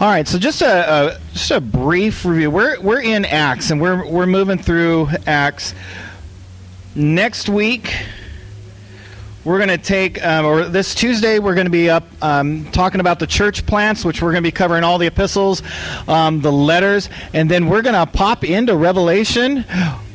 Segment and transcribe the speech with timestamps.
[0.00, 2.50] All right, so just a, a, just a brief review.
[2.50, 5.72] We're we're in Acts, and we're we're moving through Acts.
[6.96, 7.94] Next week,
[9.44, 13.00] we're going to take, um, or this Tuesday, we're going to be up um, talking
[13.00, 15.62] about the church plants, which we're going to be covering all the epistles,
[16.08, 19.64] um, the letters, and then we're going to pop into Revelation.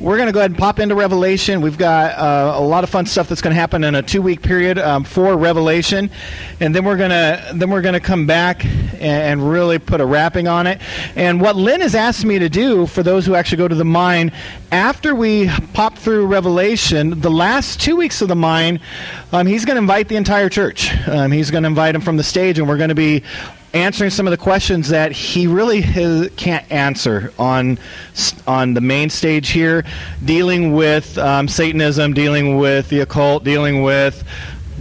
[0.00, 1.60] We're going to go ahead and pop into Revelation.
[1.60, 4.40] We've got uh, a lot of fun stuff that's going to happen in a two-week
[4.40, 6.08] period um, for Revelation,
[6.58, 10.00] and then we're going to then we're going to come back and, and really put
[10.00, 10.80] a wrapping on it.
[11.16, 13.84] And what Lynn has asked me to do for those who actually go to the
[13.84, 14.32] mine
[14.72, 18.80] after we pop through Revelation, the last two weeks of the mine.
[19.32, 20.90] Um, he's going to invite the entire church.
[21.08, 23.22] Um, he's going to invite them from the stage, and we're going to be
[23.72, 27.78] answering some of the questions that he really has, can't answer on
[28.46, 29.84] on the main stage here,
[30.24, 34.24] dealing with um, Satanism, dealing with the occult, dealing with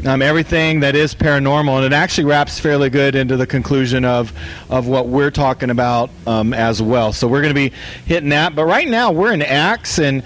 [0.05, 4.33] um, everything that is paranormal, and it actually wraps fairly good into the conclusion of
[4.69, 7.13] of what we're talking about um, as well.
[7.13, 10.23] So we're going to be hitting that, but right now we're in Acts, and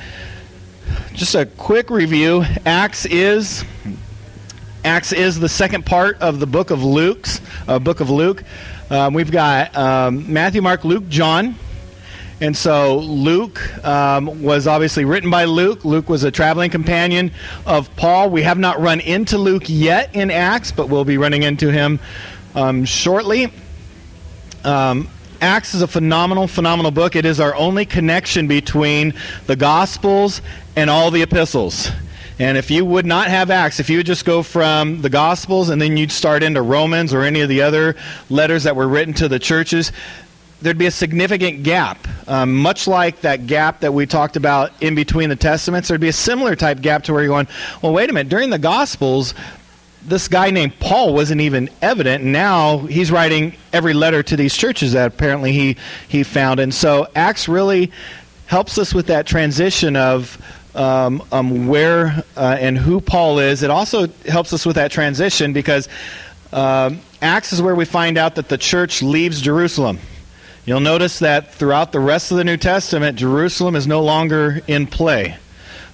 [1.13, 2.43] just a quick review.
[2.65, 3.63] Acts is
[4.85, 7.39] Acts is the second part of the book of Luke's
[7.69, 8.43] uh, book of Luke.
[8.89, 11.55] Um, we've got um, Matthew, Mark, Luke, John.
[12.41, 15.85] And so Luke um, was obviously written by Luke.
[15.85, 17.31] Luke was a traveling companion
[17.65, 18.29] of Paul.
[18.29, 22.01] We have not run into Luke yet in Acts, but we'll be running into him
[22.53, 23.53] um, shortly.
[24.65, 25.07] Um,
[25.39, 27.15] Acts is a phenomenal, phenomenal book.
[27.15, 29.13] It is our only connection between
[29.45, 30.41] the Gospels
[30.75, 31.89] and all the epistles.
[32.39, 35.69] And if you would not have Acts, if you would just go from the Gospels
[35.69, 37.95] and then you'd start into Romans or any of the other
[38.29, 39.91] letters that were written to the churches,
[40.61, 42.07] there'd be a significant gap.
[42.27, 46.07] Um, much like that gap that we talked about in between the Testaments, there'd be
[46.07, 47.47] a similar type gap to where you're going,
[47.81, 49.35] well, wait a minute, during the Gospels,
[50.05, 52.23] this guy named Paul wasn't even evident.
[52.23, 56.59] Now he's writing every letter to these churches that apparently he, he found.
[56.59, 57.91] And so Acts really
[58.47, 60.37] helps us with that transition of
[60.75, 63.63] um, um, where uh, and who Paul is.
[63.63, 65.87] It also helps us with that transition because
[66.51, 66.91] uh,
[67.21, 69.99] Acts is where we find out that the church leaves Jerusalem.
[70.65, 74.87] You'll notice that throughout the rest of the New Testament, Jerusalem is no longer in
[74.87, 75.37] play.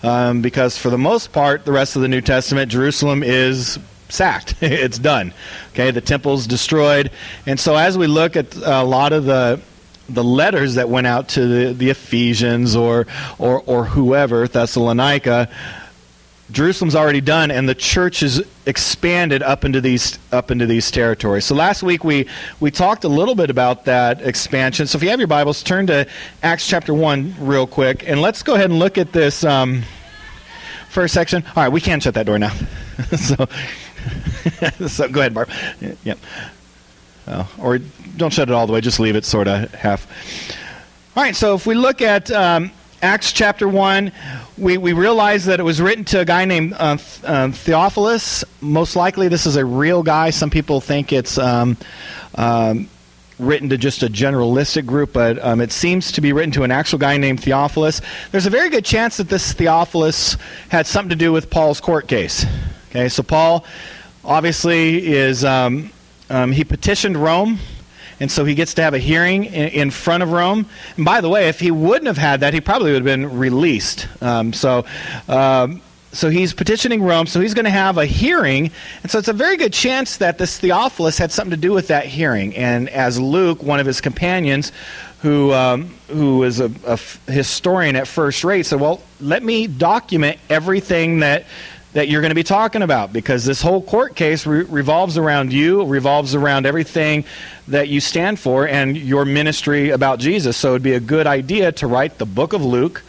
[0.02, 3.80] Um, because for the most part, the rest of the New Testament, Jerusalem is
[4.10, 4.56] sacked.
[4.62, 5.34] it's done.
[5.72, 7.12] Okay, the temple's destroyed.
[7.46, 9.60] And so as we look at a lot of the
[10.10, 15.50] the letters that went out to the, the Ephesians or, or, or whoever, Thessalonica,
[16.52, 21.46] Jerusalem's already done, and the church is expanded up into these up into these territories.
[21.46, 22.28] So last week we
[22.60, 24.88] we talked a little bit about that expansion.
[24.88, 26.08] So if you have your Bibles, turn to
[26.42, 29.84] Acts chapter one real quick, and let's go ahead and look at this um,
[30.90, 31.44] first section.
[31.56, 32.50] All right, we can shut that door now.
[33.16, 33.48] so,
[34.88, 35.50] so go ahead, Barb.
[36.04, 36.16] Yeah.
[37.30, 37.78] Uh, or
[38.18, 40.08] don't shut it all the way, just leave it sort of half.
[41.16, 44.12] All right, so if we look at um, Acts chapter 1,
[44.58, 48.44] we, we realize that it was written to a guy named uh, uh, Theophilus.
[48.62, 50.32] Most likely, this is a real guy.
[50.32, 51.78] Some people think it's um,
[52.36, 52.90] um,
[53.38, 56.72] written to just a generalistic group, but um, it seems to be written to an
[56.72, 58.02] actual guy named Theophilus.
[58.32, 60.36] There's a very good chance that this Theophilus
[60.70, 62.46] had something to do with Paul's court case.
[62.90, 63.66] Okay, so Paul
[64.26, 65.92] obviously is um,
[66.30, 67.60] um, he petitioned Rome,
[68.20, 70.66] and so he gets to have a hearing in, in, front of Rome.
[70.98, 73.38] And by the way, if he wouldn't have had that, he probably would have been
[73.38, 74.08] released.
[74.22, 74.86] Um, so.
[75.28, 75.82] Um,
[76.12, 78.72] so he's petitioning Rome, so he's going to have a hearing.
[79.04, 81.90] And so it's a very good chance that this Theophilus had something to do with
[81.90, 82.56] that hearing.
[82.56, 84.72] And as Luke, one of his companions,
[85.22, 86.98] who, um, who is a, a
[87.32, 91.46] historian at first rate, said, Well, let me document everything that
[92.00, 95.52] that you're going to be talking about because this whole court case re- revolves around
[95.52, 97.26] you, revolves around everything
[97.68, 100.56] that you stand for and your ministry about Jesus.
[100.56, 103.04] So it'd be a good idea to write the book of Luke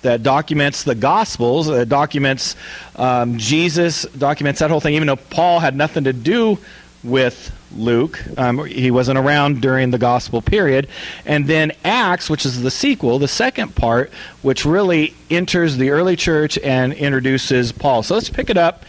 [0.00, 2.56] that documents the Gospels, that documents
[2.96, 6.58] um, Jesus, documents that whole thing, even though Paul had nothing to do
[7.04, 8.22] with Luke.
[8.38, 10.88] Um, he wasn't around during the gospel period.
[11.26, 14.12] And then Acts, which is the sequel, the second part,
[14.42, 18.02] which really enters the early church and introduces Paul.
[18.02, 18.84] So let's pick it up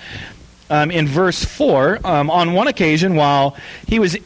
[0.69, 2.05] um, in verse 4.
[2.05, 3.55] Um, on one occasion, while
[3.87, 4.17] he was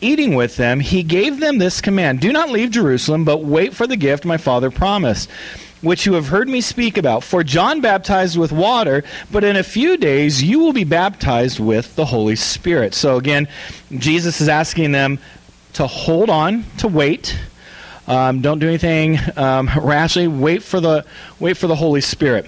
[0.00, 3.86] eating with them, he gave them this command Do not leave Jerusalem, but wait for
[3.86, 5.30] the gift my father promised
[5.82, 7.24] which you have heard me speak about.
[7.24, 11.96] For John baptized with water, but in a few days you will be baptized with
[11.96, 12.94] the Holy Spirit.
[12.94, 13.48] So again,
[13.90, 15.18] Jesus is asking them
[15.74, 17.38] to hold on, to wait.
[18.06, 20.28] Um, don't do anything um, rashly.
[20.28, 21.04] Wait for the
[21.38, 22.46] wait for the Holy Spirit.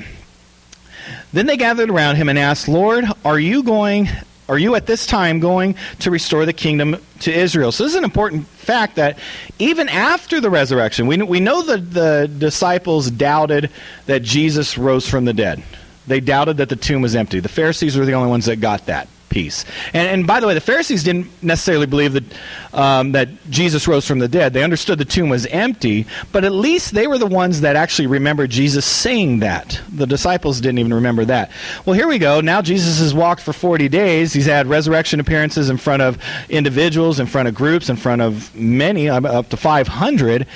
[1.33, 4.09] Then they gathered around him and asked, "Lord, are you going?
[4.53, 7.73] Are you at this time going to restore the kingdom to Israel?
[7.73, 9.19] So this is an important fact that
[9.59, 13.71] even after the resurrection, we, we know that the disciples doubted
[14.07, 15.63] that Jesus rose from the dead.
[16.07, 17.41] They doubted that the tomb was empty.
[17.41, 19.65] The Pharisees were the only ones that got that piece.
[19.95, 22.25] And, and by the way, the Pharisees didn't necessarily believe that,
[22.73, 24.53] um, that Jesus rose from the dead.
[24.53, 28.07] They understood the tomb was empty, but at least they were the ones that actually
[28.07, 29.81] remembered Jesus saying that.
[29.91, 31.51] The disciples didn't even remember that.
[31.87, 32.41] Well, here we go.
[32.41, 34.33] Now Jesus has walked for 40 days.
[34.33, 38.55] He's had resurrection appearances in front of individuals, in front of groups, in front of
[38.55, 40.47] many, up to 500.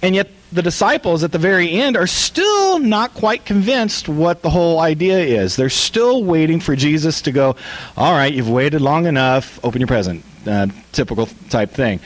[0.00, 4.50] And yet the disciples at the very end are still not quite convinced what the
[4.50, 5.56] whole idea is.
[5.56, 7.56] They're still waiting for Jesus to go,
[7.96, 10.24] All right, you've waited long enough, open your present.
[10.46, 12.00] Uh, typical type thing.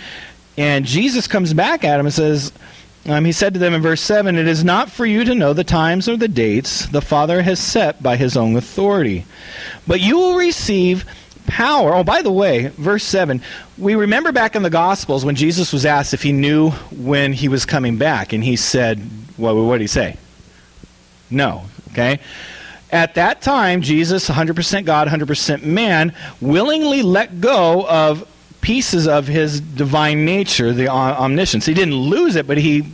[0.58, 2.52] And Jesus comes back at him and says,
[3.06, 5.52] um, He said to them in verse 7 It is not for you to know
[5.52, 9.26] the times or the dates the Father has set by his own authority,
[9.86, 11.04] but you will receive
[11.46, 11.94] power.
[11.94, 13.40] Oh, by the way, verse 7,
[13.78, 17.48] we remember back in the Gospels when Jesus was asked if he knew when he
[17.48, 19.00] was coming back, and he said,
[19.38, 20.16] well, what did he say?
[21.30, 21.64] No.
[21.92, 22.20] Okay?
[22.90, 28.28] At that time, Jesus, 100% God, 100% man, willingly let go of
[28.60, 31.66] pieces of his divine nature, the omniscience.
[31.66, 32.84] He didn't lose it, but he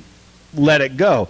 [0.55, 1.29] let it go.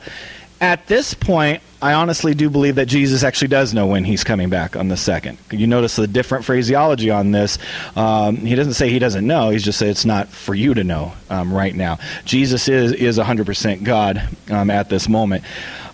[0.60, 4.49] At this point, I honestly do believe that Jesus actually does know when he's coming
[4.49, 5.37] back on the second.
[5.50, 7.58] You notice the different phraseology on this.
[7.96, 9.50] Um, he doesn't say he doesn't know.
[9.50, 11.99] He's just say it's not for you to know um, right now.
[12.25, 15.43] Jesus is is 100% God um, at this moment.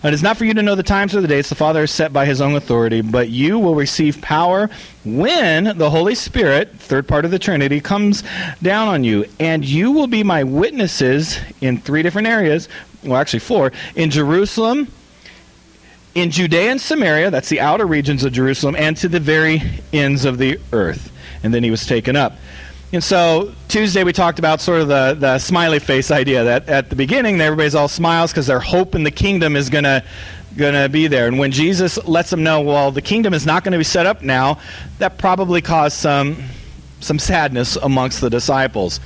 [0.03, 1.91] It is not for you to know the times or the dates the Father has
[1.91, 4.69] set by his own authority, but you will receive power
[5.03, 8.23] when the Holy Spirit, third part of the Trinity, comes
[8.61, 9.25] down on you.
[9.39, 12.69] And you will be my witnesses in three different areas,
[13.03, 14.87] well, actually four, in Jerusalem,
[16.15, 19.61] in Judea and Samaria, that's the outer regions of Jerusalem, and to the very
[19.93, 21.11] ends of the earth.
[21.43, 22.33] And then he was taken up.
[22.91, 26.89] And so Tuesday we talked about sort of the, the smiley face idea that at
[26.89, 30.03] the beginning everybody's all smiles because they're hoping the kingdom is going to
[30.57, 31.27] going to be there.
[31.27, 34.07] And when Jesus lets them know, well, the kingdom is not going to be set
[34.07, 34.59] up now,
[34.97, 36.43] that probably caused some
[36.99, 38.99] some sadness amongst the disciples.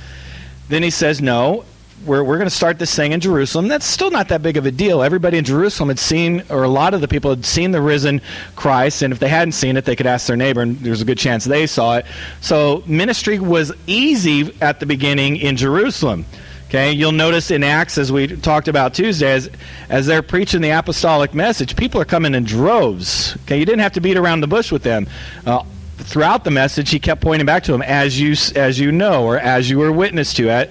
[0.68, 1.64] Then he says, no,
[2.04, 3.68] we're, we're going to start this thing in Jerusalem.
[3.68, 5.02] That's still not that big of a deal.
[5.02, 8.20] Everybody in Jerusalem had seen, or a lot of the people had seen the risen
[8.56, 11.04] Christ, and if they hadn't seen it, they could ask their neighbor, and there's a
[11.04, 12.06] good chance they saw it.
[12.40, 16.26] So ministry was easy at the beginning in Jerusalem.
[16.68, 19.48] Okay, you'll notice in Acts, as we talked about Tuesday, as,
[19.88, 23.36] as they're preaching the apostolic message, people are coming in droves.
[23.42, 25.06] Okay, you didn't have to beat around the bush with them.
[25.46, 25.62] Uh,
[25.98, 29.38] throughout the message, he kept pointing back to them, as you as you know, or
[29.38, 30.70] as you were witness to it.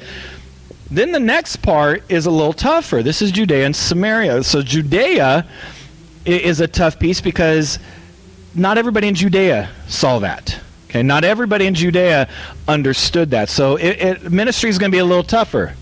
[0.94, 3.02] Then the next part is a little tougher.
[3.02, 4.44] This is Judea and Samaria.
[4.44, 5.44] So Judea
[6.24, 7.80] is a tough piece because
[8.54, 10.60] not everybody in Judea saw that.
[10.90, 12.30] Okay, not everybody in Judea
[12.68, 13.50] understood that.
[13.50, 15.74] So it, it, ministry is going to be a little tougher.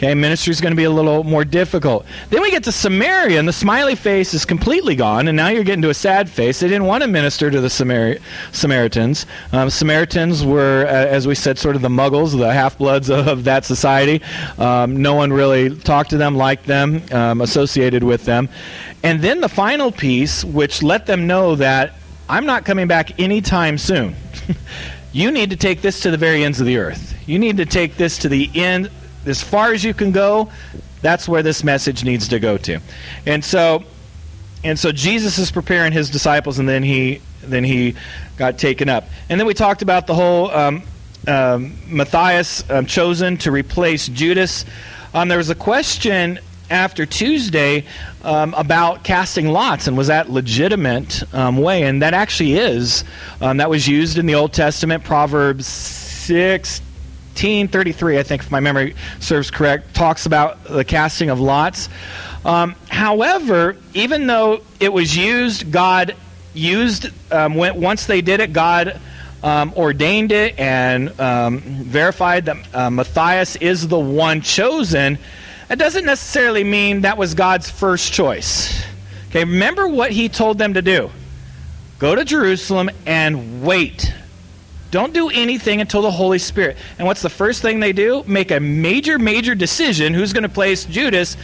[0.00, 2.06] Okay, ministry is going to be a little more difficult.
[2.30, 5.62] Then we get to Samaria, and the smiley face is completely gone, and now you're
[5.62, 6.60] getting to a sad face.
[6.60, 8.18] They didn't want to minister to the Samari-
[8.50, 9.26] Samaritans.
[9.52, 13.28] Um, Samaritans were, uh, as we said, sort of the muggles, the half bloods of,
[13.28, 14.22] of, that society.
[14.56, 18.48] Um, no one really talked to them, liked them, um, associated with them.
[19.02, 21.92] And then the final piece, which let them know that
[22.26, 24.16] I'm not coming back anytime soon.
[25.12, 27.18] you need to take this to the very ends of the earth.
[27.28, 28.90] You need to take this to the end
[29.26, 30.50] as far as you can go,
[31.02, 32.80] that's where this message needs to go to.
[33.26, 33.84] And so
[34.62, 37.94] and so Jesus is preparing his disciples and then he then he
[38.36, 39.04] got taken up.
[39.28, 40.82] And then we talked about the whole um,
[41.26, 44.66] um, Matthias um, chosen to replace Judas.
[45.14, 47.84] Um, there was a question after Tuesday
[48.22, 51.84] um, about casting lots and was that legitimate um, way?
[51.84, 53.04] And that actually is.
[53.40, 56.82] That was used in the Old Testament, Proverbs 6,
[57.42, 61.88] 1833, I think, if my memory serves correct, talks about the casting of lots.
[62.44, 66.16] Um, however, even though it was used, God
[66.54, 69.00] used, um, when, once they did it, God
[69.42, 75.18] um, ordained it and um, verified that uh, Matthias is the one chosen.
[75.68, 78.84] That doesn't necessarily mean that was God's first choice.
[79.28, 81.10] Okay, remember what he told them to do
[81.98, 84.12] go to Jerusalem and wait
[84.90, 86.76] don't do anything until the Holy Spirit.
[86.98, 88.24] And what's the first thing they do?
[88.26, 91.36] Make a major, major decision who's going to place Judas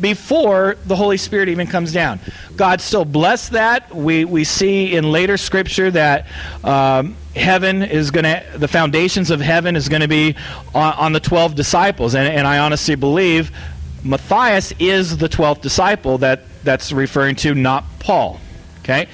[0.00, 2.18] before the Holy Spirit even comes down.
[2.56, 3.94] God still blessed that.
[3.94, 6.26] We, we see in later scripture that
[6.64, 10.34] um, heaven is going to, the foundations of heaven is going to be
[10.74, 12.14] on, on, the 12 disciples.
[12.14, 13.52] And, and I honestly believe
[14.02, 18.40] Matthias is the 12th disciple that that's referring to, not Paul.
[18.80, 19.06] Okay?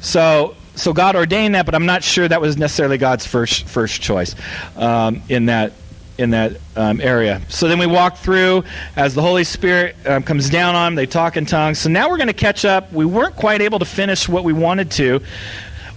[0.00, 4.00] So so God ordained that, but I'm not sure that was necessarily God's first first
[4.00, 4.34] choice
[4.76, 5.72] um, in that
[6.16, 7.40] in that um, area.
[7.48, 8.64] So then we walk through
[8.96, 10.94] as the Holy Spirit um, comes down on them.
[10.94, 11.80] They talk in tongues.
[11.80, 12.92] So now we're going to catch up.
[12.92, 15.20] We weren't quite able to finish what we wanted to.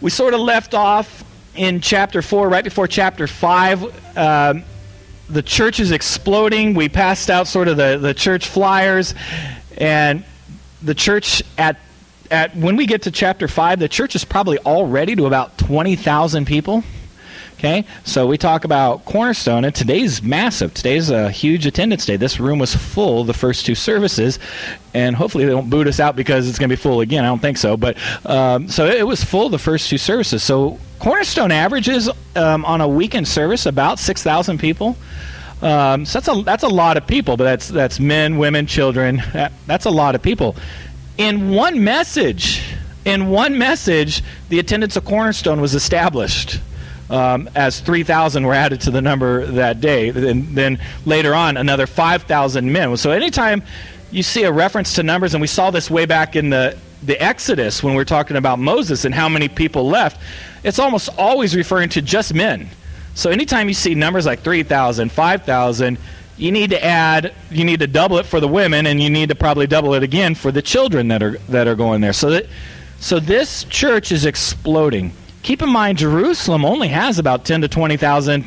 [0.01, 1.23] We sort of left off
[1.55, 3.83] in chapter four, right before chapter five.
[4.17, 4.63] Um,
[5.29, 6.73] the church is exploding.
[6.73, 9.13] We passed out sort of the, the church flyers,
[9.77, 10.23] and
[10.81, 11.77] the church at
[12.31, 16.45] at when we get to chapter 5 the church is probably already to about 20,000
[16.45, 16.83] people
[17.57, 17.85] okay?
[18.03, 20.73] So we talk about cornerstone and today's massive.
[20.73, 22.15] Today's a huge attendance day.
[22.15, 24.39] This room was full the first two services
[24.93, 27.23] and hopefully they don't boot us out because it's going to be full again.
[27.23, 30.43] I don't think so but um, so it was full the first two services.
[30.43, 34.95] So cornerstone averages um, on a weekend service about 6000 people.
[35.59, 39.23] Um, so that's a that's a lot of people, but that's that's men, women, children.
[39.33, 40.55] That, that's a lot of people
[41.17, 42.61] in one message,
[43.05, 46.59] in one message, the attendance of Cornerstone was established.
[47.09, 50.09] Um, as 3,000 were added to the number that day.
[50.09, 52.97] And then later on, another 5,000 men.
[52.97, 53.63] So anytime
[54.11, 57.21] you see a reference to numbers, and we saw this way back in the, the
[57.23, 60.21] Exodus when we are talking about Moses and how many people left,
[60.65, 62.67] it's almost always referring to just men.
[63.15, 65.97] So anytime you see numbers like 3,000, 5,000,
[66.37, 69.29] you need to add you need to double it for the women and you need
[69.29, 72.13] to probably double it again for the children that are that are going there.
[72.13, 72.47] So that
[72.99, 75.11] so this church is exploding.
[75.41, 78.45] Keep in mind jerusalem only has about 10 to 20,000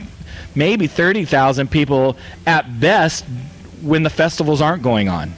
[0.55, 2.17] maybe 30,000 people
[2.47, 3.25] at best
[3.83, 5.33] when the festivals aren't going on.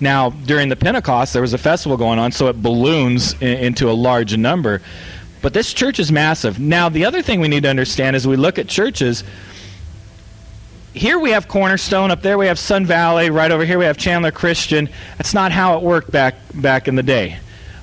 [0.00, 3.90] Now during the pentecost there was a festival going on so it balloons in, into
[3.90, 4.80] a large number.
[5.42, 6.58] But this church is massive.
[6.58, 9.24] Now the other thing we need to understand is we look at churches
[10.94, 13.96] here we have Cornerstone, up there we have Sun Valley, right over here we have
[13.96, 14.88] Chandler Christian.
[15.18, 17.38] That's not how it worked back back in the day.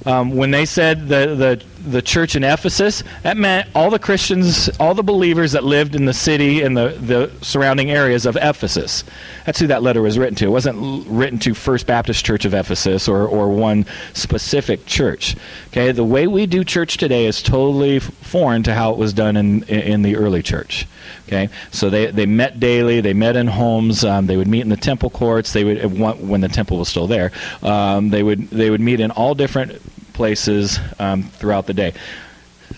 [0.05, 4.69] Um, when they said the, the the church in Ephesus, that meant all the Christians,
[4.79, 9.03] all the believers that lived in the city and the, the surrounding areas of Ephesus.
[9.45, 10.45] That's who that letter was written to.
[10.45, 15.35] It wasn't written to First Baptist Church of Ephesus or, or one specific church.
[15.67, 19.37] Okay, the way we do church today is totally foreign to how it was done
[19.37, 20.87] in, in the early church.
[21.27, 24.69] Okay, so they, they met daily, they met in homes, um, they would meet in
[24.69, 28.69] the temple courts, they would, when the temple was still there, um, they, would, they
[28.69, 29.81] would meet in all different
[30.17, 31.93] places um, throughout the day.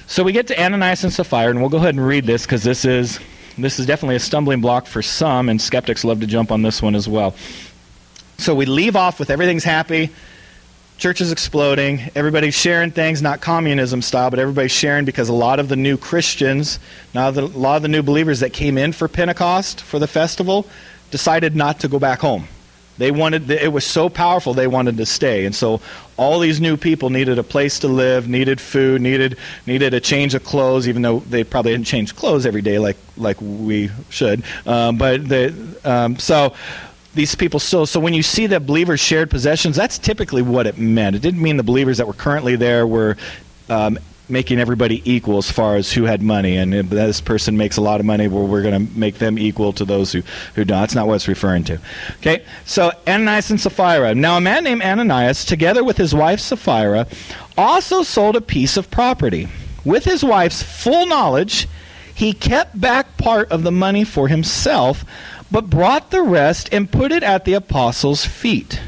[0.06, 2.64] So we get to Ananias and Sapphira, and we'll go ahead and read this because
[2.64, 3.20] this is
[3.58, 6.82] this is definitely a stumbling block for some, and skeptics love to jump on this
[6.82, 7.34] one as well.
[8.38, 10.12] So we leave off with everything's happy,
[10.98, 15.60] church is exploding, everybody's sharing things, not communism style, but everybody's sharing because a lot
[15.60, 16.80] of the new Christians,
[17.14, 20.66] now a lot of the new believers that came in for Pentecost for the festival,
[21.12, 22.48] decided not to go back home.
[23.00, 25.46] They wanted it was so powerful they wanted to stay.
[25.46, 25.82] And so
[26.18, 30.36] all these new people needed a place to live, needed food, needed needed a change
[30.36, 34.44] of clothes even though they probably didn't change clothes every day like like we should.
[34.66, 35.54] Um, but they
[35.86, 36.54] um, so
[37.16, 40.78] these people still so when you see that believers shared possessions that's typically what it
[40.78, 43.18] meant it didn't mean the believers that were currently there were
[43.68, 43.98] um,
[44.30, 48.00] making everybody equal as far as who had money, and this person makes a lot
[48.00, 50.22] of money, well, we're going to make them equal to those who,
[50.56, 50.80] who don't.
[50.80, 51.80] That's not what it's referring to.
[52.18, 54.16] Okay, so Ananias and Sapphira.
[54.16, 57.08] Now, a man named Ananias, together with his wife Sapphira,
[57.58, 59.48] also sold a piece of property.
[59.84, 61.68] With his wife's full knowledge,
[62.14, 65.06] he kept back part of the money for himself,
[65.52, 68.80] but brought the rest and put it at the apostles' feet.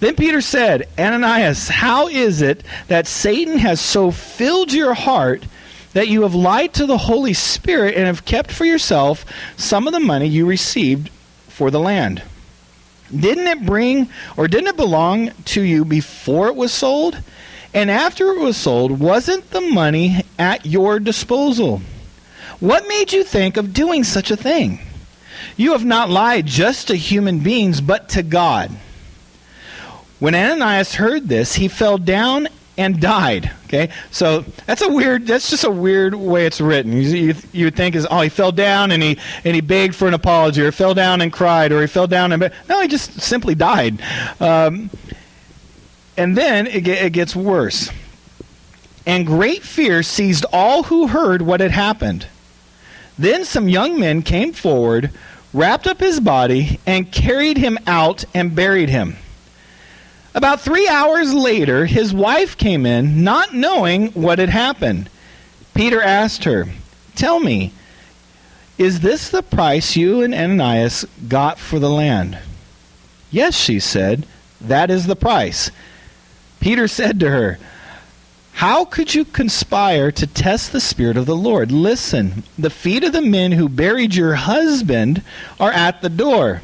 [0.00, 5.44] Then Peter said, Ananias, how is it that Satan has so filled your heart
[5.92, 9.24] that you have lied to the Holy Spirit and have kept for yourself
[9.56, 11.10] some of the money you received
[11.48, 12.22] for the land?
[13.14, 17.18] Didn't it bring, or didn't it belong to you before it was sold?
[17.74, 21.82] And after it was sold, wasn't the money at your disposal?
[22.58, 24.80] What made you think of doing such a thing?
[25.56, 28.70] You have not lied just to human beings, but to God.
[30.20, 32.46] When Ananias heard this, he fell down
[32.76, 33.50] and died.
[33.64, 35.26] Okay, so that's a weird.
[35.26, 36.92] That's just a weird way it's written.
[36.92, 39.94] You, you, you, would think is oh he fell down and he and he begged
[39.94, 42.88] for an apology, or fell down and cried, or he fell down and no, he
[42.88, 44.00] just simply died.
[44.40, 44.90] Um,
[46.16, 47.90] and then it, it gets worse.
[49.06, 52.26] And great fear seized all who heard what had happened.
[53.18, 55.10] Then some young men came forward,
[55.52, 59.16] wrapped up his body, and carried him out and buried him.
[60.34, 65.10] About three hours later, his wife came in, not knowing what had happened.
[65.74, 66.66] Peter asked her,
[67.16, 67.72] Tell me,
[68.78, 72.38] is this the price you and Ananias got for the land?
[73.30, 74.26] Yes, she said,
[74.60, 75.70] that is the price.
[76.60, 77.58] Peter said to her,
[78.52, 81.72] How could you conspire to test the Spirit of the Lord?
[81.72, 85.22] Listen, the feet of the men who buried your husband
[85.58, 86.62] are at the door,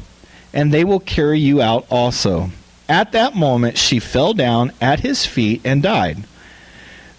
[0.53, 2.51] and they will carry you out also.
[2.89, 6.17] At that moment, she fell down at his feet and died.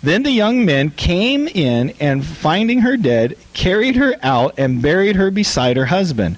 [0.02, 5.16] Then the young men came in and, finding her dead, carried her out and buried
[5.16, 6.36] her beside her husband.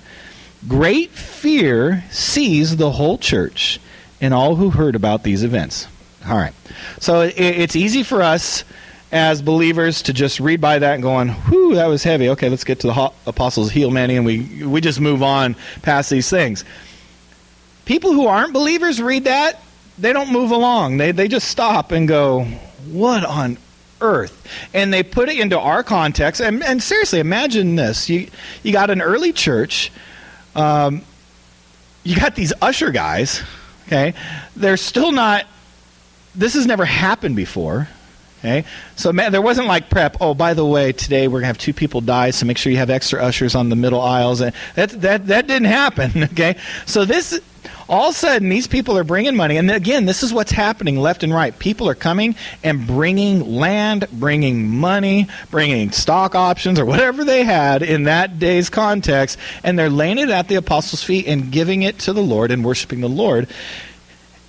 [0.67, 3.79] Great fear seized the whole church
[4.21, 5.87] and all who heard about these events.
[6.27, 6.55] All right.
[7.01, 8.65] So it, it's easy for us
[9.13, 12.29] as believers to just read by that and going, whew, that was heavy.
[12.31, 16.11] Okay, let's get to the apostles' heal many, and we, we just move on past
[16.11, 16.65] these things.
[17.91, 19.61] People who aren't believers read that,
[19.99, 20.99] they don't move along.
[20.99, 22.45] They, they just stop and go,
[22.89, 23.59] what on
[24.01, 24.47] earth?
[24.73, 26.41] And they put it into our context.
[26.41, 28.09] And, and seriously, imagine this.
[28.09, 28.29] You,
[28.63, 29.91] you got an early church.
[30.55, 31.03] Um,
[32.05, 33.43] you got these usher guys,
[33.89, 34.15] okay?
[34.55, 35.47] They're still not
[36.37, 37.89] this has never happened before.
[38.39, 38.65] Okay,
[38.97, 40.17] so man, there wasn't like prep.
[40.19, 42.79] Oh, by the way, today we're gonna have two people die, so make sure you
[42.79, 44.41] have extra ushers on the middle aisles.
[44.41, 46.23] And that that that didn't happen.
[46.31, 46.57] Okay,
[46.87, 47.39] so this
[47.91, 50.97] all of a sudden these people are bringing money, and again, this is what's happening
[50.97, 51.59] left and right.
[51.59, 57.83] People are coming and bringing land, bringing money, bringing stock options or whatever they had
[57.83, 61.99] in that day's context, and they're laying it at the apostles' feet and giving it
[61.99, 63.49] to the Lord and worshiping the Lord.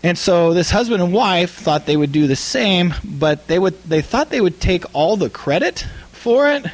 [0.03, 3.81] And so this husband and wife thought they would do the same, but they would
[3.83, 6.65] they thought they would take all the credit for it,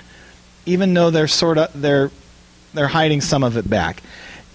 [0.65, 2.11] even though they're sort of they're
[2.73, 4.03] they're hiding some of it back.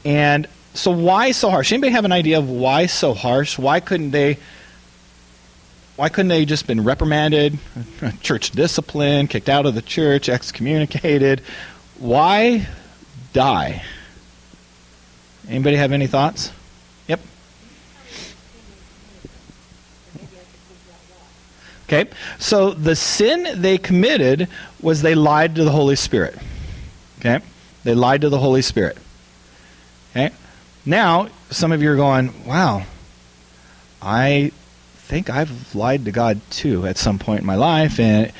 [0.04, 1.72] And so why so harsh?
[1.72, 3.58] Anybody have an idea of why so harsh?
[3.58, 4.38] Why couldn't they
[5.96, 7.58] why couldn't they just been reprimanded,
[8.22, 11.42] church discipline, kicked out of the church, excommunicated?
[11.98, 12.66] Why
[13.32, 13.82] die?
[15.48, 16.50] Anybody have any thoughts?
[17.08, 17.20] Yep.
[21.84, 22.10] Okay?
[22.38, 24.48] So the sin they committed
[24.80, 26.38] was they lied to the Holy Spirit.
[27.18, 27.40] Okay?
[27.84, 28.96] They lied to the Holy Spirit.
[30.12, 30.32] Okay?
[30.84, 32.84] Now, some of you are going, wow,
[34.00, 34.50] I
[34.94, 38.00] think I've lied to God too at some point in my life.
[38.00, 38.32] And,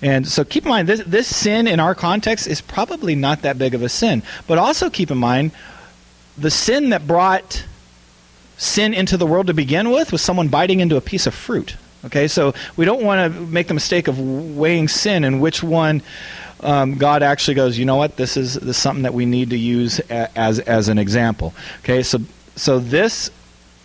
[0.00, 3.58] and so keep in mind, this, this sin in our context is probably not that
[3.58, 4.22] big of a sin.
[4.46, 5.52] But also keep in mind,
[6.38, 7.66] the sin that brought
[8.56, 11.76] sin into the world to begin with was someone biting into a piece of fruit.
[12.02, 16.02] Okay, so we don't want to make the mistake of weighing sin and which one
[16.62, 17.78] um, God actually goes.
[17.78, 18.16] You know what?
[18.16, 21.54] This is this is something that we need to use a, as as an example.
[21.80, 22.18] Okay, so
[22.56, 23.30] so this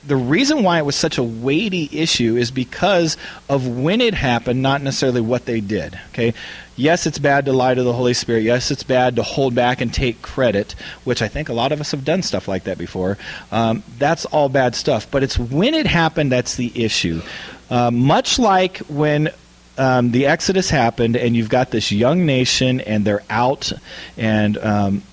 [0.05, 3.17] the reason why it was such a weighty issue is because
[3.49, 5.99] of when it happened, not necessarily what they did.
[6.09, 6.33] Okay,
[6.75, 8.43] yes, it's bad to lie to the Holy Spirit.
[8.43, 10.73] Yes, it's bad to hold back and take credit,
[11.05, 13.17] which I think a lot of us have done stuff like that before.
[13.51, 15.09] Um, that's all bad stuff.
[15.09, 17.21] But it's when it happened that's the issue.
[17.69, 19.31] Uh, much like when
[19.77, 23.71] um, the Exodus happened, and you've got this young nation, and they're out,
[24.17, 25.03] and um,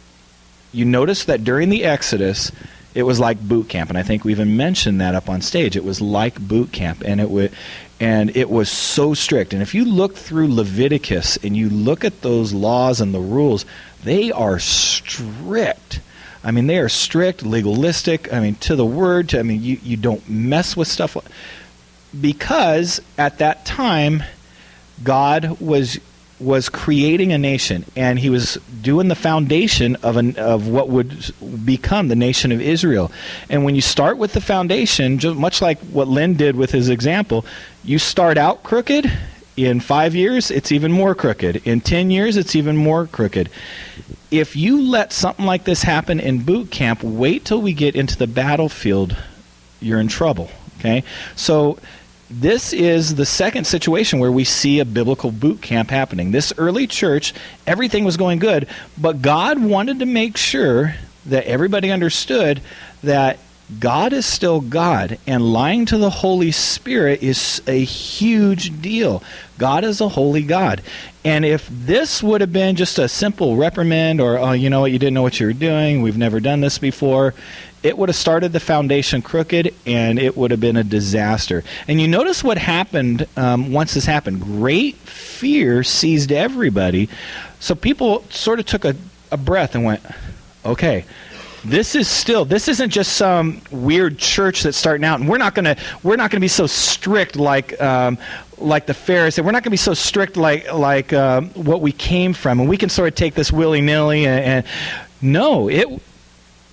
[0.72, 2.52] you notice that during the Exodus,
[2.94, 5.76] it was like boot camp, and I think we even mentioned that up on stage.
[5.76, 7.52] It was like boot camp, and it would,
[8.00, 9.52] and it was so strict.
[9.52, 13.64] And if you look through Leviticus and you look at those laws and the rules,
[14.04, 16.00] they are strict.
[16.44, 18.32] I mean, they are strict, legalistic.
[18.32, 19.30] I mean, to the word.
[19.30, 21.16] To, I mean, you you don't mess with stuff
[22.20, 24.22] because at that time
[25.02, 25.98] God was
[26.40, 31.32] was creating a nation and he was doing the foundation of an, of what would
[31.64, 33.12] become the nation of Israel.
[33.48, 36.88] And when you start with the foundation, just much like what Lynn did with his
[36.88, 37.46] example,
[37.84, 39.10] you start out crooked.
[39.54, 41.66] In five years, it's even more crooked.
[41.66, 43.50] In ten years, it's even more crooked.
[44.30, 48.16] If you let something like this happen in boot camp, wait till we get into
[48.16, 49.14] the battlefield.
[49.78, 50.50] You're in trouble.
[50.78, 51.04] Okay,
[51.36, 51.78] so
[52.40, 56.30] this is the second situation where we see a biblical boot camp happening.
[56.30, 57.34] This early church,
[57.66, 60.94] everything was going good, but God wanted to make sure
[61.26, 62.60] that everybody understood
[63.02, 63.38] that
[63.78, 69.22] God is still God, and lying to the Holy Spirit is a huge deal.
[69.56, 70.82] God is a holy God.
[71.24, 74.92] And if this would have been just a simple reprimand or, oh, you know what,
[74.92, 77.34] you didn't know what you were doing, we've never done this before,
[77.82, 81.64] it would have started the foundation crooked and it would have been a disaster.
[81.88, 84.40] And you notice what happened um, once this happened.
[84.40, 87.08] Great fear seized everybody.
[87.60, 88.94] So people sort of took a,
[89.30, 90.02] a breath and went,
[90.64, 91.04] okay,
[91.64, 95.54] this is still this isn't just some weird church that's starting out and we're not
[95.54, 98.18] to we're not to be so strict like um,
[98.58, 99.44] like the Pharisees.
[99.44, 102.68] We're not going to be so strict like like uh, what we came from, and
[102.68, 104.26] we can sort of take this willy nilly.
[104.26, 104.66] And, and
[105.20, 105.88] no, it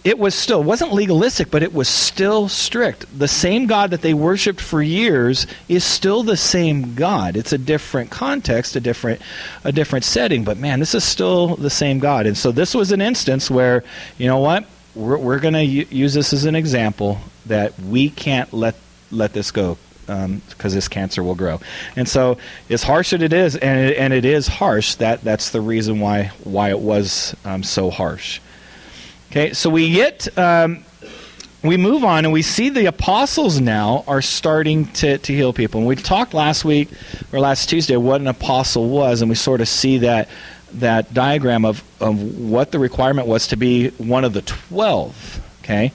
[0.04, 3.06] it was still wasn't legalistic, but it was still strict.
[3.18, 7.36] The same God that they worshipped for years is still the same God.
[7.36, 9.22] It's a different context, a different
[9.64, 12.26] a different setting, but man, this is still the same God.
[12.26, 13.84] And so this was an instance where,
[14.18, 14.66] you know what?
[14.96, 18.76] We're, we're going to use this as an example that we can't let
[19.12, 20.42] let this go because um,
[20.76, 21.60] this cancer will grow.
[21.96, 22.38] And so,
[22.70, 26.00] as harsh as it is, and it, and it is harsh, that that's the reason
[26.00, 28.40] why why it was um, so harsh.
[29.32, 30.38] Okay, so we get.
[30.38, 30.84] Um,
[31.62, 35.80] we move on and we see the apostles now are starting to, to heal people.
[35.80, 36.88] And we talked last week
[37.34, 40.30] or last Tuesday what an apostle was, and we sort of see that
[40.74, 45.42] that diagram of, of what the requirement was to be one of the twelve.
[45.62, 45.92] Okay,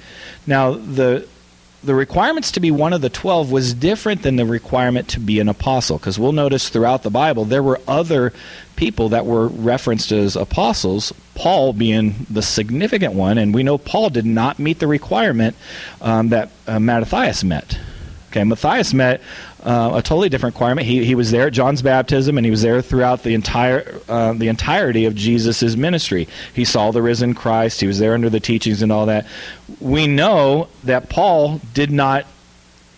[0.47, 1.27] now the
[1.85, 5.41] the requirements to be one of the 12 was different than the requirement to be
[5.41, 8.33] an apostle because we'll notice throughout the bible there were other
[8.77, 14.11] people that were referenced as apostles paul being the significant one and we know paul
[14.11, 15.55] did not meet the requirement
[16.01, 17.79] um, that uh, mattathias met.
[18.35, 19.21] Okay, Matthias met
[19.65, 20.87] uh, a totally different requirement.
[20.87, 24.33] He, he was there at John's baptism, and he was there throughout the entire uh,
[24.35, 26.29] the entirety of Jesus' ministry.
[26.53, 27.81] He saw the risen Christ.
[27.81, 29.27] He was there under the teachings and all that.
[29.81, 32.27] We know that Paul did not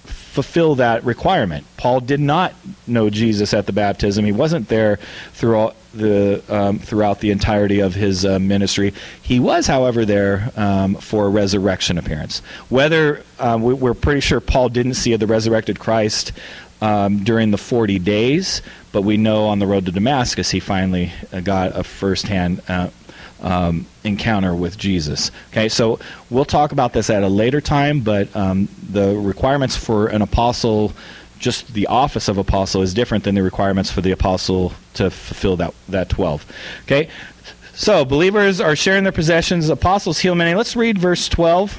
[0.04, 1.64] fulfill that requirement.
[1.76, 2.52] Paul did not
[2.86, 4.24] know Jesus at the baptism.
[4.24, 4.98] He wasn't there
[5.32, 8.94] throughout the um, throughout the entirety of his uh, ministry.
[9.22, 12.40] He was, however, there um, for a resurrection appearance.
[12.68, 16.32] Whether um, we, are pretty sure Paul didn't see the resurrected Christ
[16.80, 21.12] um, during the forty days, but we know on the road to Damascus he finally
[21.32, 22.62] uh, got a firsthand.
[22.68, 22.90] Uh,
[23.42, 25.30] um, encounter with Jesus.
[25.50, 25.98] Okay, so
[26.30, 30.92] we'll talk about this at a later time, but um, the requirements for an apostle,
[31.38, 35.56] just the office of apostle, is different than the requirements for the apostle to fulfill
[35.56, 36.44] that that twelve.
[36.84, 37.08] Okay,
[37.74, 39.68] so believers are sharing their possessions.
[39.68, 40.54] Apostles heal many.
[40.54, 41.78] Let's read verse twelve.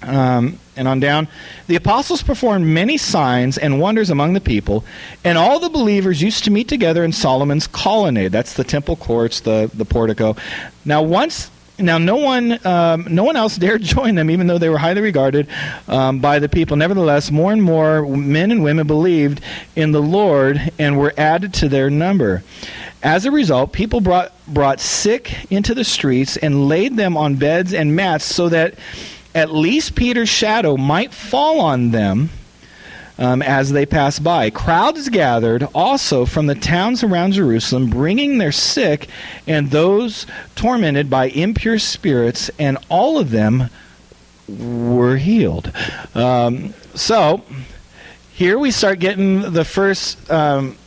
[0.00, 1.26] Um, and on down.
[1.66, 4.84] The apostles performed many signs and wonders among the people,
[5.24, 8.30] and all the believers used to meet together in Solomon's colonnade.
[8.30, 10.36] That's the temple courts, the, the portico.
[10.84, 11.50] Now, once.
[11.78, 15.00] Now, no one, um, no one else dared join them, even though they were highly
[15.00, 15.48] regarded
[15.86, 16.76] um, by the people.
[16.76, 19.40] Nevertheless, more and more men and women believed
[19.76, 22.42] in the Lord and were added to their number.
[23.02, 27.72] As a result, people brought brought sick into the streets and laid them on beds
[27.72, 28.74] and mats, so that
[29.34, 32.30] at least Peter's shadow might fall on them
[33.18, 34.50] um, as they pass by.
[34.50, 39.08] Crowds gathered also from the towns around Jerusalem, bringing their sick
[39.46, 43.70] and those tormented by impure spirits, and all of them
[44.48, 45.72] were healed.
[46.14, 47.42] Um, so,
[48.32, 50.78] here we start getting the first um,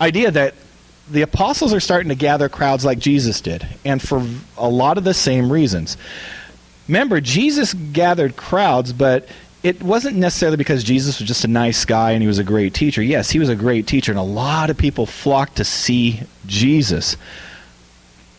[0.00, 0.54] idea that
[1.08, 4.26] the apostles are starting to gather crowds like Jesus did, and for
[4.58, 5.96] a lot of the same reasons.
[6.88, 9.28] Remember, Jesus gathered crowds, but
[9.66, 12.72] it wasn't necessarily because Jesus was just a nice guy and he was a great
[12.72, 13.02] teacher.
[13.02, 17.16] Yes, he was a great teacher, and a lot of people flocked to see Jesus.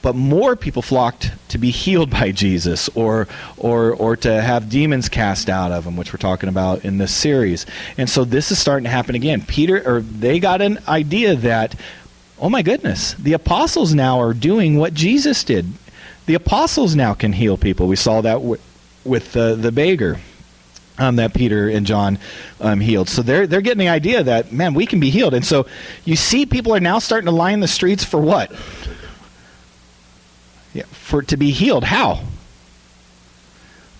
[0.02, 5.10] But more people flocked to be healed by Jesus or, or, or to have demons
[5.10, 7.66] cast out of them, which we're talking about in this series.
[7.98, 9.42] And so this is starting to happen again.
[9.42, 11.76] Peter, or they got an idea that,
[12.40, 15.66] oh my goodness, the apostles now are doing what Jesus did
[16.28, 17.88] the apostles now can heal people.
[17.88, 18.62] We saw that w-
[19.04, 20.20] with the, the beggar.
[20.99, 22.17] Um, that Peter and John
[22.60, 23.07] um, healed.
[23.07, 25.36] So they're they're getting the idea that man, we can be healed.
[25.36, 25.67] And so
[26.05, 28.51] you see, people are now starting to line the streets for what?
[30.73, 31.83] Yeah, for to be healed.
[31.83, 32.23] How?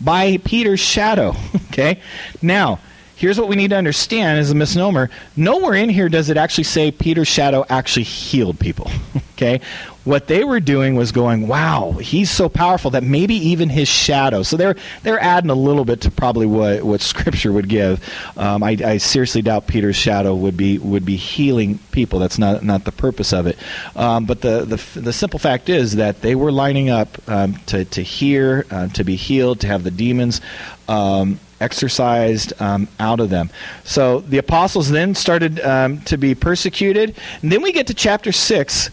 [0.02, 1.36] By Peter's shadow.
[1.72, 2.02] okay.
[2.42, 2.80] Now,
[3.16, 5.10] here's what we need to understand as a misnomer.
[5.36, 8.92] Nowhere in here does it actually say Peter's shadow actually healed people.
[9.34, 9.62] okay?
[10.08, 14.42] What they were doing was going, wow, he's so powerful that maybe even his shadow.
[14.42, 18.02] So they're they're adding a little bit to probably what, what Scripture would give.
[18.38, 22.20] Um, I, I, seriously doubt Peter's shadow would be would be healing people.
[22.20, 23.58] That's not not the purpose of it.
[23.98, 27.84] Um, but the, the the simple fact is that they were lining up um, to
[27.84, 30.40] to hear, uh, to be healed, to have the demons.
[30.88, 33.50] Um, exorcised um, out of them.
[33.84, 37.16] So the apostles then started um, to be persecuted.
[37.42, 38.90] And then we get to chapter 6,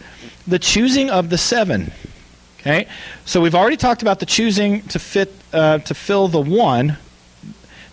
[0.47, 1.91] the choosing of the seven.
[2.59, 2.87] Okay?
[3.25, 6.97] So we've already talked about the choosing to fit uh, to fill the one.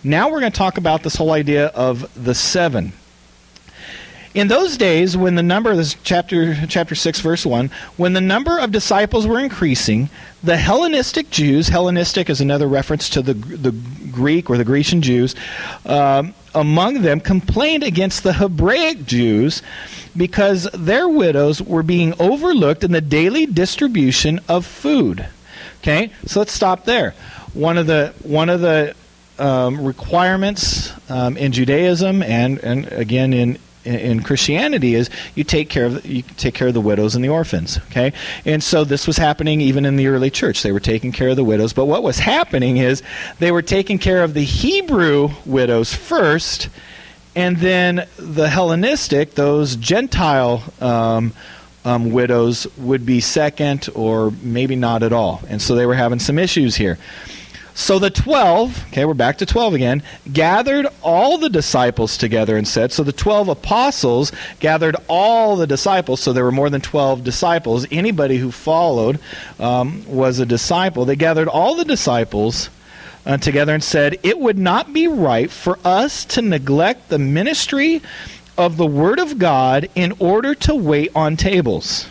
[0.05, 2.93] Now we're going to talk about this whole idea of the seven.
[4.35, 8.59] In those days, when the number, this chapter chapter six, verse one, when the number
[8.59, 10.09] of disciples were increasing,
[10.43, 13.73] the Hellenistic Jews, Hellenistic is another reference to the the
[14.11, 15.35] Greek or the Grecian Jews,
[15.85, 19.63] um, among them complained against the Hebraic Jews
[20.17, 25.27] because their widows were being overlooked in the daily distribution of food.
[25.81, 27.15] Okay, so let's stop there.
[27.55, 28.95] One of the one of the
[29.39, 35.87] um, requirements um, in Judaism and and again in in Christianity is you take care
[35.87, 37.79] of you take care of the widows and the orphans.
[37.91, 38.13] Okay,
[38.45, 40.63] and so this was happening even in the early church.
[40.63, 43.03] They were taking care of the widows, but what was happening is
[43.39, 46.69] they were taking care of the Hebrew widows first,
[47.35, 50.63] and then the Hellenistic, those Gentile.
[50.81, 51.33] Um,
[51.85, 55.43] um, widows would be second or maybe not at all.
[55.49, 56.97] And so they were having some issues here.
[57.75, 62.69] So the 12, okay, we're back to 12 again, gathered all the disciples together and
[62.69, 64.31] said, so the 12 apostles
[64.61, 67.87] gathered all the disciples, so there were more than 12 disciples.
[67.91, 69.19] Anybody who followed
[69.59, 71.07] um, was a disciple.
[71.07, 72.69] They gathered all the disciples
[73.25, 78.03] uh, together and said, It would not be right for us to neglect the ministry
[78.59, 82.07] of the Word of God in order to wait on tables.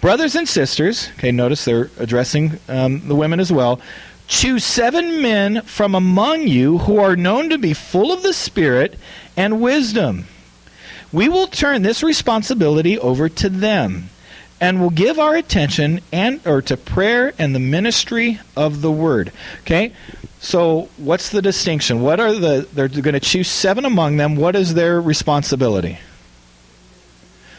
[0.00, 3.80] Brothers and sisters, okay, notice they're addressing um, the women as well.
[4.26, 8.98] Choose seven men from among you who are known to be full of the Spirit
[9.36, 10.26] and wisdom.
[11.12, 14.08] We will turn this responsibility over to them
[14.60, 19.30] and will give our attention and or to prayer and the ministry of the word.
[19.60, 19.92] Okay?
[20.40, 22.02] So, what's the distinction?
[22.02, 24.36] What are the they're going to choose seven among them.
[24.36, 25.98] What is their responsibility?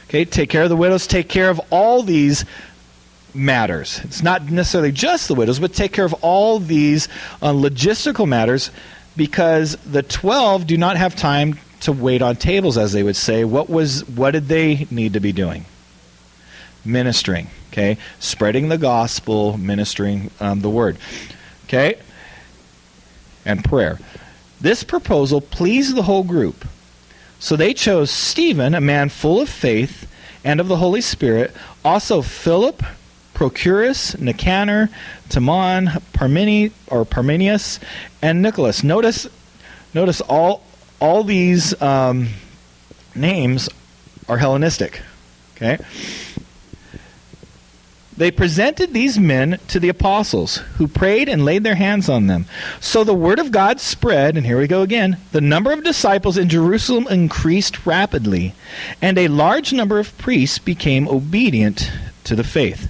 [0.08, 2.46] Okay, take care of the widows, take care of all these
[3.36, 4.00] matters.
[4.04, 7.08] It's not necessarily just the widows, but take care of all these
[7.42, 8.72] uh, logistical matters
[9.16, 13.44] because the 12 do not have time to wait on tables as they would say.
[13.44, 15.66] What was what did they need to be doing?
[16.84, 17.98] Ministering, okay?
[18.20, 20.98] Spreading the gospel, ministering um, the word.
[21.66, 21.96] Okay?
[23.44, 24.00] And prayer.
[24.62, 26.66] This proposal pleased the whole group.
[27.40, 30.10] So they chose Stephen, a man full of faith
[30.44, 32.84] and of the Holy Spirit, also Philip,
[33.36, 34.90] Prochorus, Nicanor,
[35.30, 37.80] Timon, Parmeni or Parmenius,
[38.22, 38.84] and Nicholas.
[38.84, 39.28] Notice,
[39.94, 40.64] notice all
[41.00, 42.30] all these um,
[43.14, 43.70] names
[44.28, 45.02] are Hellenistic.
[45.56, 45.78] Okay.
[48.18, 52.46] They presented these men to the apostles, who prayed and laid their hands on them.
[52.80, 55.18] So the word of God spread, and here we go again.
[55.34, 58.54] The number of disciples in Jerusalem increased rapidly,
[59.02, 61.92] and a large number of priests became obedient
[62.24, 62.90] to the faith.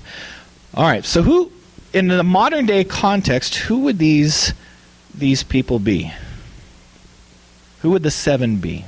[0.75, 1.53] All right, so who,
[1.93, 4.53] in the modern day context, who would these
[5.13, 6.11] these people be?
[7.79, 8.83] Who would the seven be?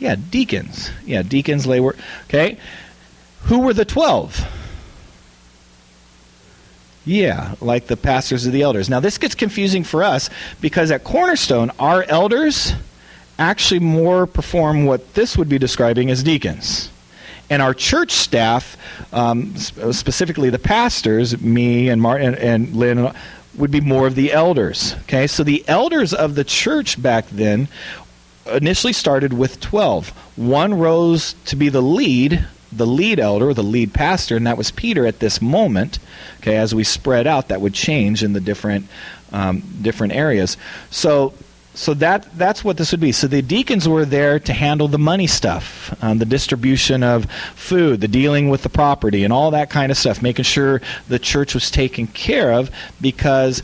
[0.00, 0.90] Yeah, deacons.
[1.04, 1.96] Yeah, deacons, lay work.
[2.24, 2.58] Okay,
[3.42, 4.44] who were the twelve?
[7.04, 8.90] Yeah, like the pastors of the elders.
[8.90, 10.28] Now this gets confusing for us
[10.60, 12.72] because at Cornerstone, our elders
[13.38, 16.90] actually more perform what this would be describing as deacons
[17.48, 18.76] and our church staff,
[19.12, 23.12] um, specifically the pastors, me and Martin and, and Lynn,
[23.56, 24.94] would be more of the elders.
[25.02, 27.68] Okay, so the elders of the church back then
[28.52, 30.10] initially started with 12.
[30.36, 34.70] One rose to be the lead, the lead elder, the lead pastor, and that was
[34.70, 35.98] Peter at this moment.
[36.40, 38.86] Okay, as we spread out, that would change in the different
[39.32, 40.56] um, different areas.
[40.90, 41.34] So
[41.76, 43.12] so that that's what this would be.
[43.12, 48.00] So the deacons were there to handle the money stuff, um, the distribution of food,
[48.00, 51.52] the dealing with the property, and all that kind of stuff, making sure the church
[51.52, 52.70] was taken care of.
[53.00, 53.62] Because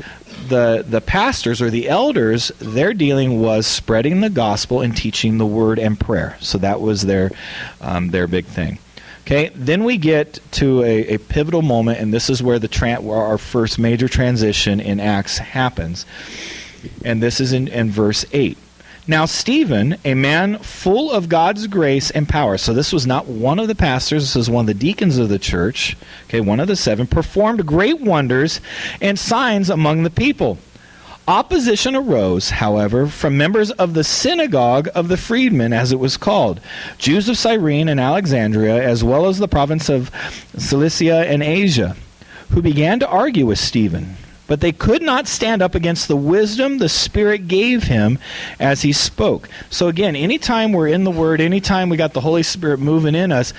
[0.48, 5.46] the the pastors or the elders, their dealing was spreading the gospel and teaching the
[5.46, 6.36] word and prayer.
[6.40, 7.30] So that was their
[7.80, 8.78] um, their big thing.
[9.22, 13.00] Okay, then we get to a, a pivotal moment, and this is where the tra-
[13.00, 16.04] where our first major transition in Acts happens
[17.04, 18.56] and this is in, in verse 8.
[19.06, 23.58] Now, Stephen, a man full of God's grace and power, so this was not one
[23.58, 26.68] of the pastors, this was one of the deacons of the church, okay, one of
[26.68, 28.60] the seven, performed great wonders
[29.00, 30.58] and signs among the people.
[31.26, 36.60] Opposition arose, however, from members of the synagogue of the freedmen, as it was called,
[36.98, 40.12] Jews of Cyrene and Alexandria, as well as the province of
[40.56, 41.96] Cilicia and Asia,
[42.50, 44.16] who began to argue with Stephen.
[44.52, 48.18] But they could not stand up against the wisdom the Spirit gave him
[48.60, 49.48] as he spoke.
[49.70, 53.32] So, again, anytime we're in the Word, anytime we got the Holy Spirit moving in
[53.32, 53.54] us,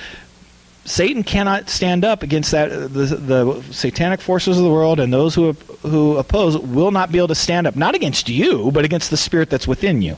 [0.86, 2.69] Satan cannot stand up against that.
[2.69, 7.17] The, the, satanic forces of the world and those who who oppose will not be
[7.17, 10.15] able to stand up, not against you, but against the spirit that's within you.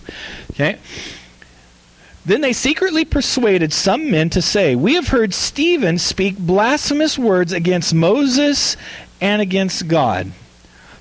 [0.52, 0.78] Okay.
[2.26, 7.54] Then they secretly persuaded some men to say, "We have heard Stephen speak blasphemous words
[7.54, 8.76] against Moses
[9.22, 10.34] and against God."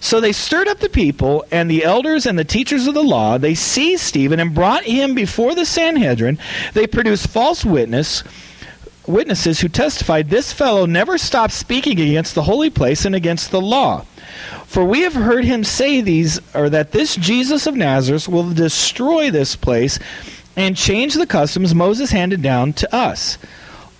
[0.04, 3.38] So they stirred up the people and the elders and the teachers of the law.
[3.38, 6.38] They seized Stephen and brought him before the Sanhedrin.
[6.74, 8.22] They produced false witness
[9.06, 13.62] witnesses who testified, This fellow never stopped speaking against the holy place and against the
[13.62, 14.04] law.
[14.66, 19.30] For we have heard him say these, or that this Jesus of Nazareth will destroy
[19.30, 19.98] this place
[20.54, 23.38] and change the customs Moses handed down to us.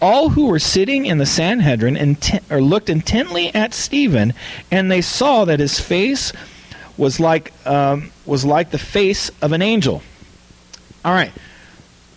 [0.04, 4.34] All who were sitting in the Sanhedrin intent, or looked intently at Stephen,
[4.70, 6.30] and they saw that his face
[6.98, 10.02] was like um, was like the face of an angel.
[11.06, 11.32] All right.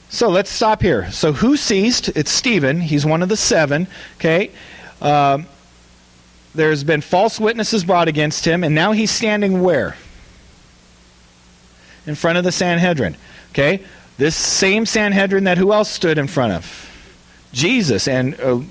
[0.09, 1.09] So let's stop here.
[1.11, 2.09] So who ceased?
[2.09, 2.81] It's Stephen.
[2.81, 3.87] He's one of the seven.
[4.17, 4.51] Okay.
[5.01, 5.45] Um,
[6.53, 9.95] there's been false witnesses brought against him, and now he's standing where?
[12.05, 13.15] In front of the Sanhedrin.
[13.51, 13.81] Okay.
[14.17, 16.83] This same Sanhedrin that who else stood in front of?
[17.57, 18.61] Jesus, and uh,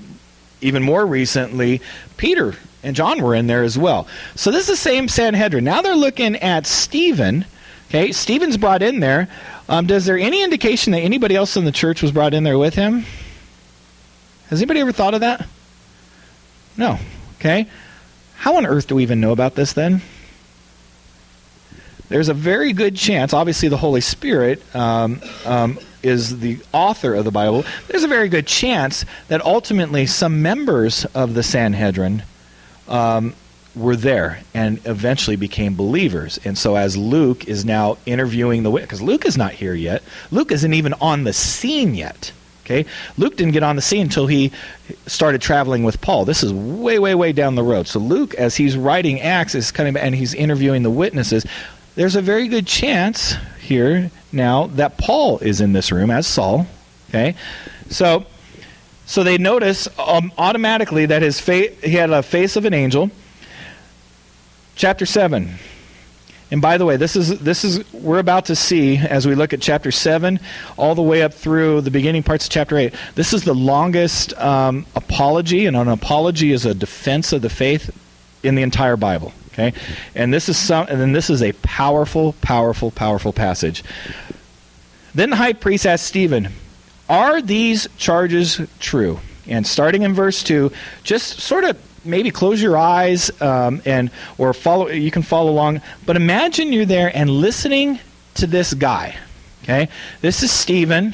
[0.61, 1.81] even more recently,
[2.15, 4.07] Peter and John were in there as well.
[4.35, 5.63] So this is the same Sanhedrin.
[5.63, 7.45] Now they're looking at Stephen.
[7.89, 9.27] Okay, Stephen's brought in there.
[9.69, 12.57] Um, does there any indication that anybody else in the church was brought in there
[12.57, 13.05] with him?
[14.49, 15.45] Has anybody ever thought of that?
[16.77, 16.97] No.
[17.39, 17.67] Okay.
[18.37, 20.01] How on earth do we even know about this then?
[22.09, 27.25] There's a very good chance, obviously, the Holy Spirit um, um, is the author of
[27.25, 27.63] the Bible.
[27.87, 32.23] There's a very good chance that ultimately some members of the Sanhedrin
[32.87, 33.35] um,
[33.75, 36.39] were there and eventually became believers.
[36.43, 40.51] And so, as Luke is now interviewing the because Luke is not here yet, Luke
[40.51, 42.31] isn't even on the scene yet.
[42.65, 42.85] Okay,
[43.17, 44.51] Luke didn't get on the scene until he
[45.05, 46.25] started traveling with Paul.
[46.25, 47.87] This is way, way, way down the road.
[47.87, 51.45] So Luke, as he's writing Acts, is coming and he's interviewing the witnesses.
[51.95, 56.67] There's a very good chance here now that Paul is in this room as Saul.
[57.09, 57.35] Okay,
[57.89, 58.25] so
[59.05, 63.09] so they notice um, automatically that his face, he had a face of an angel.
[64.75, 65.57] Chapter 7.
[66.51, 69.51] And by the way, this is this is we're about to see as we look
[69.51, 70.39] at chapter seven,
[70.77, 72.93] all the way up through the beginning parts of chapter eight.
[73.15, 77.93] This is the longest um, apology, and an apology is a defense of the faith
[78.43, 79.33] in the entire Bible.
[79.57, 79.73] Okay,
[80.13, 83.83] and this is some, and then this is a powerful, powerful, powerful passage.
[85.15, 86.49] Then the high priest asked Stephen,
[87.09, 89.19] are these charges true?
[89.47, 94.53] And starting in verse 2, just sort of maybe close your eyes um, and or
[94.53, 97.99] follow you can follow along but imagine you're there and listening
[98.35, 99.17] to this guy
[99.63, 99.89] okay
[100.21, 101.13] this is stephen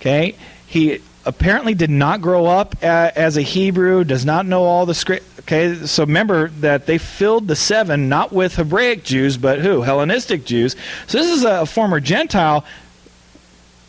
[0.00, 0.34] okay
[0.66, 5.24] he apparently did not grow up as a hebrew does not know all the script
[5.44, 10.44] okay so remember that they filled the seven not with hebraic jews but who hellenistic
[10.44, 10.74] jews
[11.06, 12.64] so this is a former gentile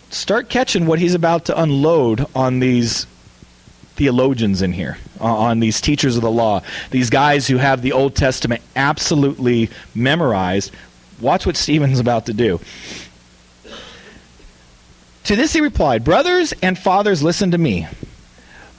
[0.10, 3.06] start catching what he's about to unload on these
[3.96, 8.16] theologians in here, on these teachers of the law, these guys who have the Old
[8.16, 10.72] Testament absolutely memorized.
[11.22, 12.60] Watch what Stephen's about to do.
[15.26, 17.88] To this he replied, Brothers and fathers, listen to me.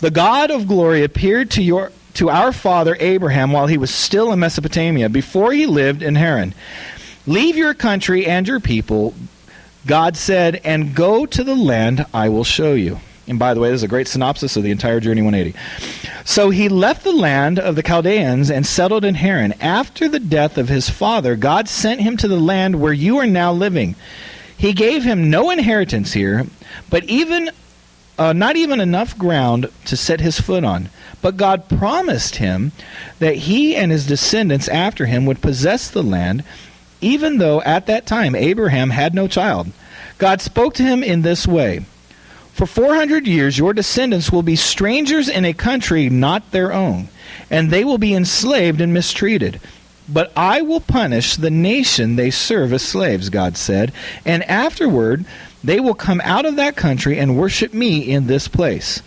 [0.01, 4.33] The God of glory appeared to your to our father Abraham while he was still
[4.33, 6.55] in Mesopotamia, before he lived in Haran.
[7.27, 9.15] Leave your country and your people,
[9.87, 13.01] God said, and go to the land I will show you.
[13.29, 15.59] And by the way, this is a great synopsis of the entire Journey 180.
[16.25, 19.53] So he left the land of the Chaldeans and settled in Haran.
[19.61, 23.27] After the death of his father, God sent him to the land where you are
[23.27, 23.97] now living.
[24.57, 26.47] He gave him no inheritance here,
[26.89, 27.51] but even
[28.19, 30.89] uh, not even enough ground to set his foot on.
[31.23, 32.73] But God promised him
[33.19, 36.45] that he and his descendants after him would possess the land
[37.01, 39.71] even though at that time Abraham had no child.
[40.19, 41.85] God spoke to him in this way
[42.53, 47.09] For 400 years your descendants will be strangers in a country not their own,
[47.51, 49.61] and they will be enslaved and mistreated.
[50.09, 53.93] But I will punish the nation they serve as slaves, God said,
[54.25, 55.25] and afterward
[55.65, 59.03] they will come out of that country and worship me in this place.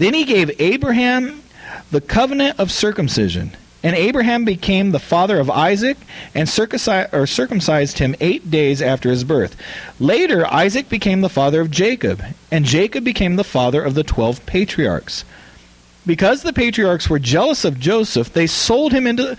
[0.00, 1.42] Then he gave Abraham
[1.90, 3.54] the covenant of circumcision.
[3.82, 5.98] And Abraham became the father of Isaac
[6.34, 9.56] and circumcised him eight days after his birth.
[9.98, 14.44] Later, Isaac became the father of Jacob, and Jacob became the father of the twelve
[14.46, 15.26] patriarchs.
[16.06, 19.36] Because the patriarchs were jealous of Joseph, they sold him into,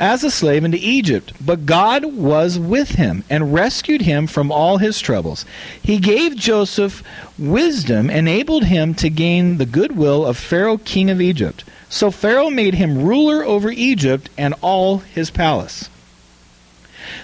[0.00, 1.32] as a slave into Egypt.
[1.44, 5.44] But God was with him and rescued him from all his troubles.
[5.82, 7.02] He gave Joseph
[7.38, 11.64] wisdom, enabled him to gain the goodwill of Pharaoh, king of Egypt.
[11.88, 15.88] So Pharaoh made him ruler over Egypt and all his palace.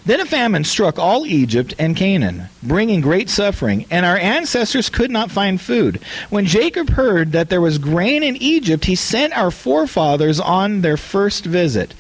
[0.07, 5.11] Then a famine struck all Egypt and Canaan, bringing great suffering, and our ancestors could
[5.11, 6.01] not find food.
[6.31, 10.97] When Jacob heard that there was grain in Egypt, he sent our forefathers on their
[10.97, 11.95] first visit.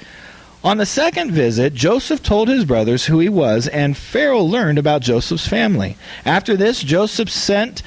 [0.64, 5.02] On the second visit, Joseph told his brothers who he was, and Pharaoh learned about
[5.02, 5.98] Joseph's family.
[6.24, 7.82] After this, Joseph sent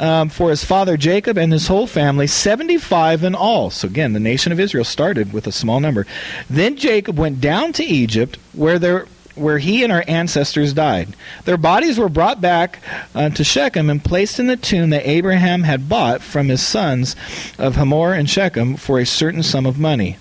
[0.00, 3.68] um, for his father Jacob and his whole family, 75 in all.
[3.68, 6.06] So again, the nation of Israel started with a small number.
[6.48, 11.14] Then Jacob went down to Egypt, where there where he and our ancestors died.
[11.44, 12.80] Their bodies were brought back
[13.14, 17.14] uh, to Shechem and placed in the tomb that Abraham had bought from his sons
[17.56, 20.16] of Hamor and Shechem for a certain sum of money.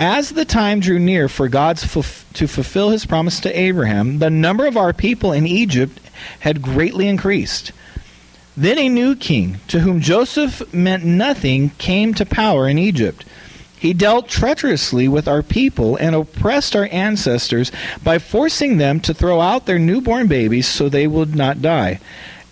[0.00, 4.64] As the time drew near for God to fulfill his promise to Abraham, the number
[4.64, 6.00] of our people in Egypt
[6.38, 7.72] had greatly increased.
[8.56, 13.26] Then a new king, to whom Joseph meant nothing, came to power in Egypt.
[13.78, 17.70] He dealt treacherously with our people and oppressed our ancestors
[18.02, 22.00] by forcing them to throw out their newborn babies so they would not die.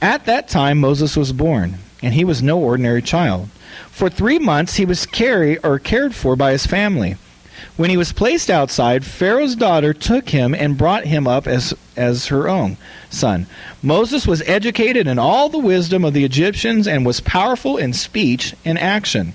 [0.02, 3.48] At that time Moses was born, and he was no ordinary child.
[3.90, 7.16] For three months he was carried or cared for by his family.
[7.76, 12.26] When he was placed outside, Pharaoh's daughter took him and brought him up as, as
[12.26, 12.76] her own
[13.10, 13.46] son.
[13.82, 18.54] Moses was educated in all the wisdom of the Egyptians and was powerful in speech
[18.64, 19.34] and action.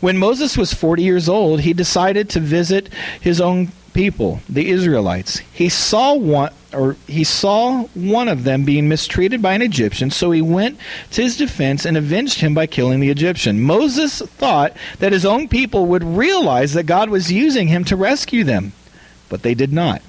[0.00, 2.88] When Moses was 40 years old, he decided to visit
[3.20, 5.38] his own people, the Israelites.
[5.52, 10.32] He saw one or he saw one of them being mistreated by an Egyptian, so
[10.32, 10.78] he went
[11.12, 13.62] to his defense and avenged him by killing the Egyptian.
[13.62, 18.44] Moses thought that his own people would realize that God was using him to rescue
[18.44, 18.72] them,
[19.28, 20.02] but they did not.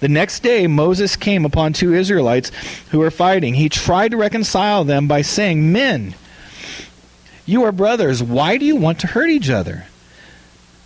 [0.00, 2.50] The next day, Moses came upon two Israelites
[2.90, 3.54] who were fighting.
[3.54, 6.14] He tried to reconcile them by saying, Men,
[7.46, 8.22] you are brothers.
[8.22, 9.86] Why do you want to hurt each other?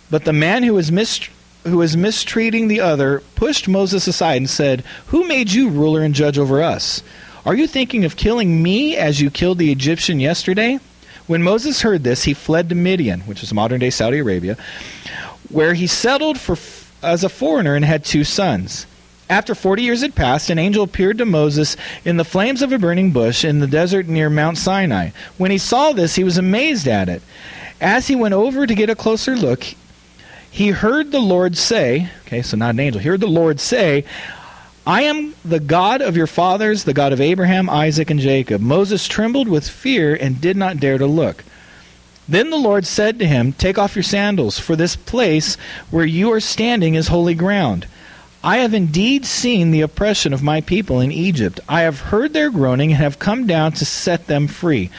[0.09, 1.36] But the man who was mistreated
[1.67, 6.13] who was mistreating the other pushed Moses aside and said, Who made you ruler and
[6.13, 7.03] judge over us?
[7.45, 10.79] Are you thinking of killing me as you killed the Egyptian yesterday?
[11.27, 14.57] When Moses heard this, he fled to Midian, which is modern day Saudi Arabia,
[15.49, 16.57] where he settled for,
[17.01, 18.85] as a foreigner and had two sons.
[19.29, 22.79] After forty years had passed, an angel appeared to Moses in the flames of a
[22.79, 25.09] burning bush in the desert near Mount Sinai.
[25.37, 27.21] When he saw this, he was amazed at it.
[27.81, 29.65] As he went over to get a closer look,
[30.57, 34.05] he heard the Lord say, okay, so not an angel, he heard the Lord say,
[34.87, 38.59] I am the God of your fathers, the God of Abraham, Isaac, and Jacob.
[38.59, 41.43] Moses trembled with fear and did not dare to look.
[42.27, 45.57] Then the Lord said to him, Take off your sandals, for this place
[45.91, 47.85] where you are standing is holy ground.
[48.43, 51.59] I have indeed seen the oppression of my people in Egypt.
[51.69, 54.89] I have heard their groaning and have come down to set them free.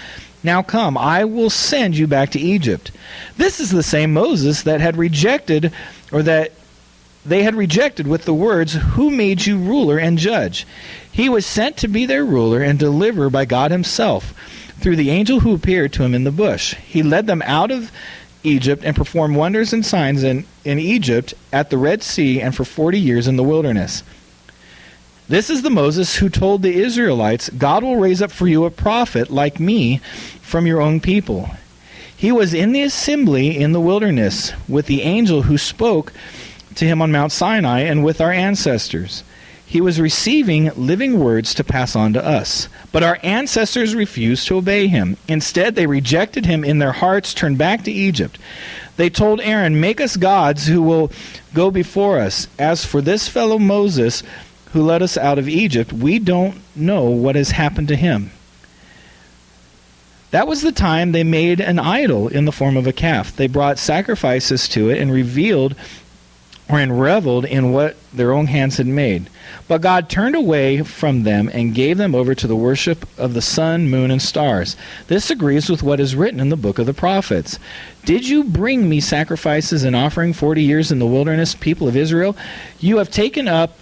[0.43, 2.91] Now come, I will send you back to Egypt.
[3.37, 5.73] This is the same Moses that had rejected,
[6.13, 6.53] or that
[7.27, 10.67] they had rejected with the words, Who made you ruler and judge?
[11.11, 14.33] He was sent to be their ruler and deliverer by God Himself
[14.81, 16.75] through the angel who appeared to him in the bush.
[16.75, 17.91] He led them out of
[18.45, 22.65] Egypt and performed wonders and signs in, in Egypt, at the Red Sea, and for
[22.65, 24.05] forty years in the wilderness.
[25.29, 28.71] This is the Moses who told the Israelites, God will raise up for you a
[28.71, 29.99] prophet like me
[30.41, 31.51] from your own people.
[32.17, 36.15] He was in the assembly in the wilderness with the angel who spoke
[36.77, 39.23] to him on Mount Sinai and with our ancestors.
[39.67, 42.71] He was receiving living words to pass on to us.
[42.91, 45.19] But our ancestors refused to obey him.
[45.29, 48.39] Instead, they rejected him in their hearts, turned back to Egypt.
[48.97, 51.13] They told Aaron, Make us gods who will
[51.53, 52.49] go before us.
[52.59, 54.23] As for this fellow Moses,
[54.73, 58.31] who led us out of Egypt, we don't know what has happened to him.
[60.31, 63.35] That was the time they made an idol in the form of a calf.
[63.35, 65.75] They brought sacrifices to it and revealed
[66.69, 69.31] or and reveled in what their own hands had made.
[69.67, 73.41] But God turned away from them and gave them over to the worship of the
[73.41, 74.77] sun, moon, and stars.
[75.07, 77.59] This agrees with what is written in the book of the prophets.
[78.05, 82.37] Did you bring me sacrifices and offering forty years in the wilderness, people of Israel?
[82.81, 83.79] You have taken up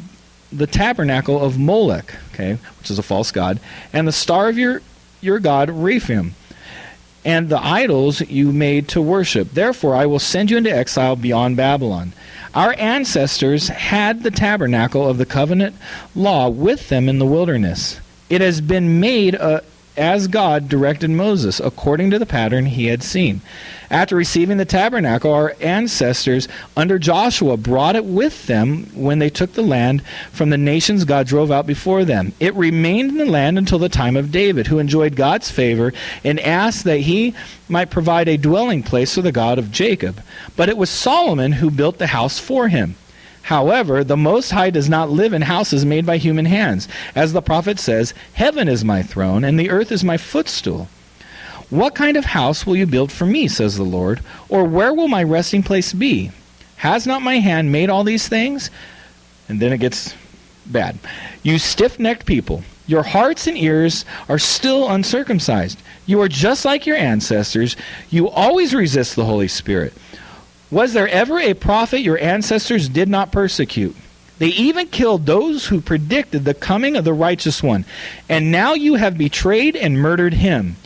[0.57, 3.61] the tabernacle of Molech, okay, which is a false god,
[3.93, 4.83] and the star of your
[5.21, 6.35] your god Rephaim,
[7.25, 9.53] and the idols you made to worship.
[9.53, 12.13] Therefore, I will send you into exile beyond Babylon.
[12.55, 15.75] Our ancestors had the tabernacle of the covenant
[16.15, 18.01] law with them in the wilderness.
[18.31, 19.63] It has been made a
[19.97, 23.41] as God directed Moses, according to the pattern he had seen.
[23.91, 29.53] After receiving the tabernacle, our ancestors under Joshua brought it with them when they took
[29.53, 32.33] the land from the nations God drove out before them.
[32.41, 35.93] It remained in the land until the time of David, who enjoyed God's favor
[36.25, 37.35] and asked that he
[37.69, 40.23] might provide a dwelling place for the God of Jacob.
[40.57, 42.97] But it was Solomon who built the house for him.
[43.43, 46.89] However, the Most High does not live in houses made by human hands.
[47.15, 50.89] As the prophet says, Heaven is my throne, and the earth is my footstool.
[51.71, 54.21] What kind of house will you build for me, says the Lord?
[54.49, 56.31] Or where will my resting place be?
[56.77, 58.71] Has not my hand made all these things?
[59.49, 60.15] And then it gets
[60.67, 60.99] bad.
[61.43, 65.81] You stiff necked people, Your hearts and ears are still uncircumcised.
[66.07, 67.77] You are just like your ancestors.
[68.11, 69.93] You always resist the Holy Spirit.
[70.71, 73.97] Was there ever a prophet your ancestors did not persecute?
[74.39, 77.85] They even killed those who predicted the coming of the righteous one.
[78.29, 80.77] And now you have betrayed and murdered him.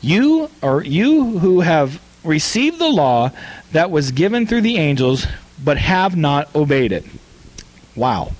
[0.00, 3.32] You are you who have received the law
[3.72, 5.26] that was given through the angels,
[5.62, 7.04] but have not obeyed it.
[7.96, 8.32] Wow.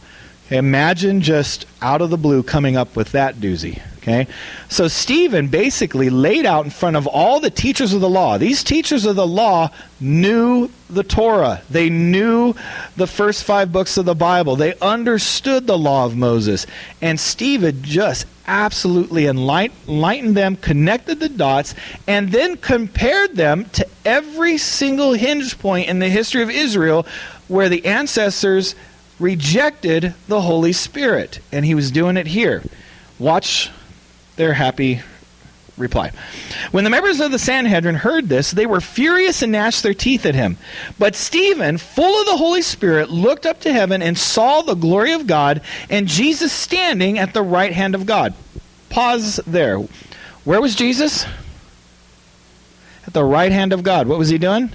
[0.50, 3.80] Imagine just out of the blue coming up with that doozy.
[4.10, 4.30] Okay?
[4.68, 8.38] So Stephen basically laid out in front of all the teachers of the law.
[8.38, 11.62] These teachers of the law knew the Torah.
[11.70, 12.54] They knew
[12.96, 14.56] the first five books of the Bible.
[14.56, 16.66] They understood the law of Moses.
[17.00, 21.74] And Stephen just absolutely enlightened them, connected the dots,
[22.08, 27.06] and then compared them to every single hinge point in the history of Israel
[27.46, 28.74] where the ancestors
[29.20, 31.38] rejected the Holy Spirit.
[31.52, 32.62] And he was doing it here.
[33.18, 33.70] Watch
[34.40, 35.02] their happy
[35.76, 36.12] reply.
[36.70, 40.24] When the members of the Sanhedrin heard this, they were furious and gnashed their teeth
[40.24, 40.56] at him.
[40.98, 45.12] But Stephen, full of the Holy Spirit, looked up to heaven and saw the glory
[45.12, 45.60] of God
[45.90, 48.32] and Jesus standing at the right hand of God.
[48.88, 49.76] Pause there.
[50.44, 51.26] Where was Jesus?
[53.06, 54.08] At the right hand of God.
[54.08, 54.72] What was he doing?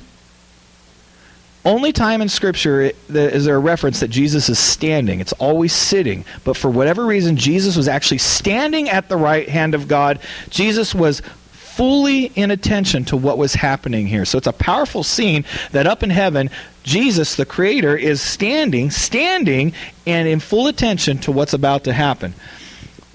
[1.65, 5.19] Only time in Scripture is there a reference that Jesus is standing.
[5.19, 6.23] It's always sitting.
[6.43, 10.19] But for whatever reason, Jesus was actually standing at the right hand of God.
[10.51, 14.25] Jesus was fully in attention to what was happening here.
[14.25, 16.51] So it's a powerful scene that up in heaven,
[16.83, 19.73] Jesus, the Creator, is standing, standing,
[20.05, 22.35] and in full attention to what's about to happen.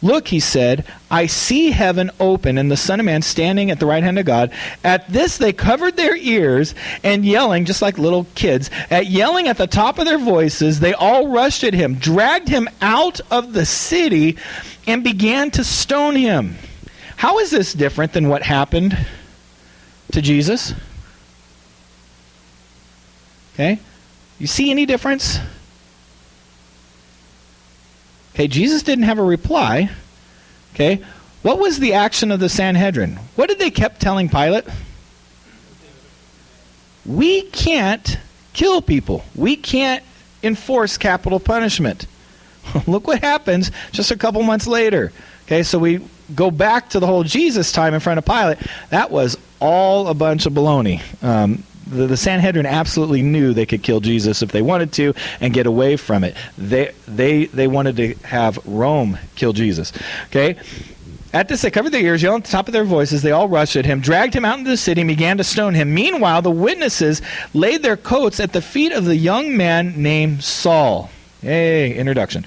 [0.03, 3.87] Look, he said, I see heaven open and the Son of Man standing at the
[3.87, 4.51] right hand of God.
[4.83, 6.75] At this, they covered their ears
[7.05, 10.95] and yelling, just like little kids, at yelling at the top of their voices, they
[10.95, 14.39] all rushed at him, dragged him out of the city,
[14.87, 16.57] and began to stone him.
[17.17, 18.97] How is this different than what happened
[20.13, 20.73] to Jesus?
[23.53, 23.79] Okay?
[24.39, 25.39] You see any difference?
[28.41, 29.91] Okay, Jesus didn't have a reply.
[30.73, 31.05] Okay,
[31.43, 33.17] what was the action of the Sanhedrin?
[33.37, 34.65] What did they kept telling Pilate?
[37.05, 38.17] We can't
[38.55, 39.27] kill people.
[39.35, 40.03] We can't
[40.43, 42.07] enforce capital punishment.
[42.87, 45.13] Look what happens just a couple months later.
[45.45, 46.01] Okay, so we
[46.35, 48.57] go back to the whole Jesus time in front of Pilate.
[48.89, 51.03] That was all a bunch of baloney.
[51.23, 55.53] Um, the, the Sanhedrin absolutely knew they could kill Jesus if they wanted to and
[55.53, 56.37] get away from it.
[56.57, 59.93] They they they wanted to have Rome kill Jesus.
[60.27, 60.57] Okay.
[61.33, 63.23] At this, they covered their ears, yelling at the top of their voices.
[63.23, 65.75] They all rushed at him, dragged him out into the city, and began to stone
[65.75, 65.95] him.
[65.95, 67.23] Meanwhile, the witnesses
[67.55, 71.09] laid their coats at the feet of the young man named Saul.
[71.41, 72.45] Hey, introduction.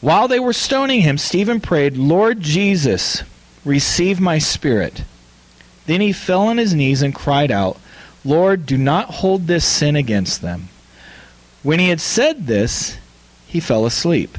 [0.00, 3.22] While they were stoning him, Stephen prayed, Lord Jesus,
[3.64, 5.04] receive my spirit.
[5.86, 7.78] Then he fell on his knees and cried out,
[8.26, 10.68] Lord, do not hold this sin against them.
[11.62, 12.98] When he had said this,
[13.46, 14.38] he fell asleep,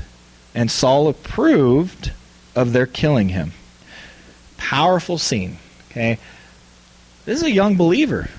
[0.53, 2.11] and Saul approved
[2.55, 3.53] of their killing him.
[4.57, 5.57] Powerful scene.
[5.91, 6.17] Okay,
[7.25, 8.29] this is a young believer.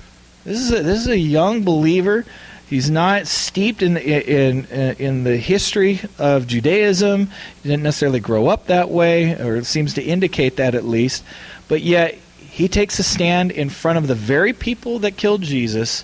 [0.43, 2.25] This is a, this is a young believer.
[2.69, 7.31] He's not steeped in, in in in the history of Judaism.
[7.63, 11.23] He didn't necessarily grow up that way, or it seems to indicate that at least.
[11.67, 12.17] But yet
[12.59, 16.03] he takes a stand in front of the very people that killed Jesus,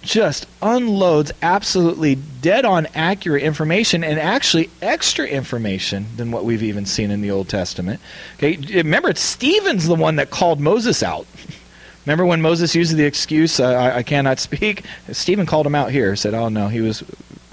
[0.00, 6.86] just unloads absolutely dead on accurate information and actually extra information than what we've even
[6.86, 8.00] seen in the Old Testament.
[8.36, 11.26] Okay, remember, it's Stephen's the one that called Moses out.
[12.06, 14.84] Remember when Moses used the excuse, uh, I, I, cannot speak?
[15.12, 17.04] Stephen called him out here, said, oh no, he was,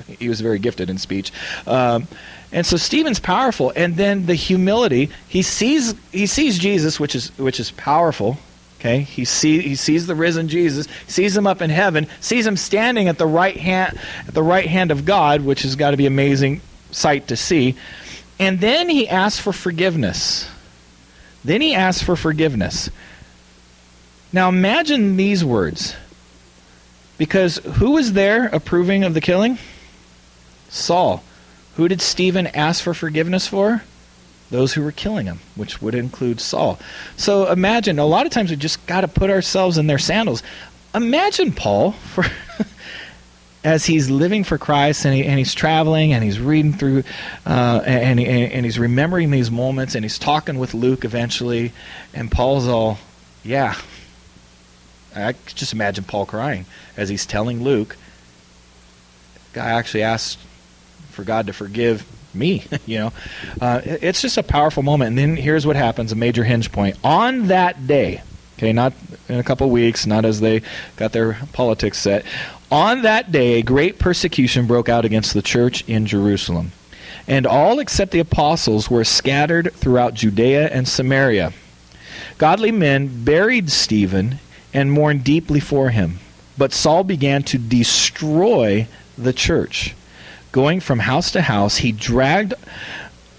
[0.08, 1.34] he was very gifted in speech.
[1.68, 2.08] Um,
[2.52, 5.10] and so Stephen's powerful, and then the humility.
[5.28, 8.38] He sees he sees Jesus, which is which is powerful.
[8.80, 12.56] Okay, he see he sees the risen Jesus, sees him up in heaven, sees him
[12.56, 15.98] standing at the right hand at the right hand of God, which has got to
[15.98, 17.76] be amazing sight to see.
[18.40, 20.50] And then he asks for forgiveness.
[21.44, 22.90] Then he asks for forgiveness.
[24.32, 25.96] Now imagine these words.
[27.18, 29.58] Because who was there approving of the killing?
[30.70, 31.24] Saul.
[31.78, 33.84] Who did Stephen ask for forgiveness for?
[34.50, 36.80] Those who were killing him, which would include Saul.
[37.18, 40.42] So imagine, a lot of times we just got to put ourselves in their sandals.
[40.96, 42.26] Imagine Paul for.
[43.64, 47.04] as he's living for Christ and, he, and, he's traveling and he's reading through
[47.46, 51.74] uh, and, and, and, he's remembering these moments and he's talking with Luke eventually
[52.14, 52.98] and Paul's all,
[53.44, 53.76] yeah.
[55.14, 56.66] I just imagine Paul crying
[56.96, 57.98] as he's telling Luke.
[59.52, 60.40] Guy actually asked
[61.18, 63.14] for God to forgive me, you know.
[63.60, 65.10] Uh, it's just a powerful moment.
[65.10, 66.96] And then here's what happens a major hinge point.
[67.04, 68.22] On that day,
[68.58, 68.94] okay, not
[69.28, 70.62] in a couple weeks, not as they
[70.96, 72.24] got their politics set.
[72.72, 76.72] On that day, a great persecution broke out against the church in Jerusalem.
[77.28, 81.52] And all except the apostles were scattered throughout Judea and Samaria.
[82.38, 84.40] Godly men buried Stephen
[84.72, 86.20] and mourned deeply for him.
[86.58, 88.88] But Saul began to destroy
[89.18, 89.96] the church.
[90.52, 92.54] Going from house to house, he dragged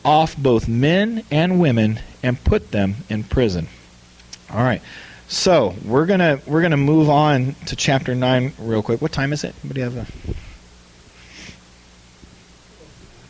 [0.04, 3.68] off both men and women and put them in prison.
[4.50, 4.82] All right.
[5.28, 9.02] So we're gonna we're gonna move on to chapter nine real quick.
[9.02, 9.54] What time is it?
[9.62, 10.06] Anybody have a?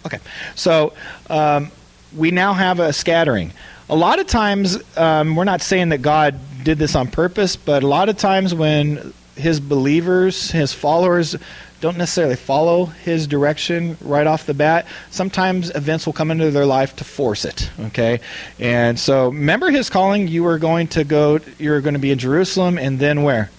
[0.07, 0.19] Okay,
[0.55, 0.93] so
[1.29, 1.73] um,
[2.17, 3.53] we now have a scattering.
[3.91, 7.83] A lot of times, um, we're not saying that God did this on purpose, but
[7.83, 11.37] a lot of times when His believers, His followers,
[11.81, 14.87] don't necessarily follow his direction right off the bat.
[15.11, 17.71] Sometimes events will come into their life to force it.
[17.79, 18.21] Okay,
[18.59, 20.27] and so remember his calling.
[20.29, 21.39] You were going to go.
[21.59, 23.51] You were going to be in Jerusalem, and then where?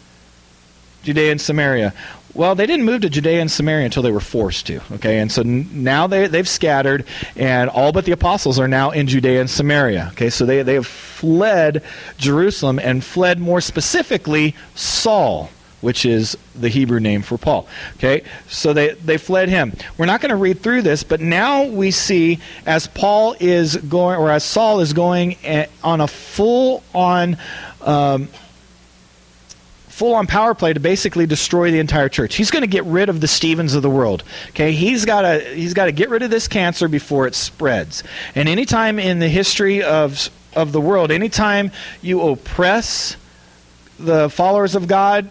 [1.04, 1.94] Judea and Samaria.
[2.34, 4.82] Well, they didn't move to Judea and Samaria until they were forced to.
[4.94, 7.06] Okay, and so now they they've scattered,
[7.38, 10.10] and all but the apostles are now in Judea and Samaria.
[10.12, 11.84] Okay, so they they have fled
[12.18, 15.50] Jerusalem and fled more specifically Saul
[15.82, 17.68] which is the Hebrew name for Paul.
[17.96, 19.74] Okay, so they, they fled him.
[19.98, 24.18] We're not going to read through this, but now we see as Paul is going,
[24.18, 27.38] or as Saul is going eh, on a full on.
[27.82, 28.30] Um,
[29.88, 32.36] full on power play to basically destroy the entire church.
[32.36, 34.24] He's going to get rid of the Stephens of the world.
[34.52, 38.02] Okay, he's got to he's got to get rid of this cancer before it spreads.
[38.34, 41.72] And anytime in the history of of the world, anytime
[42.02, 43.18] you oppress
[44.00, 45.30] the followers of God,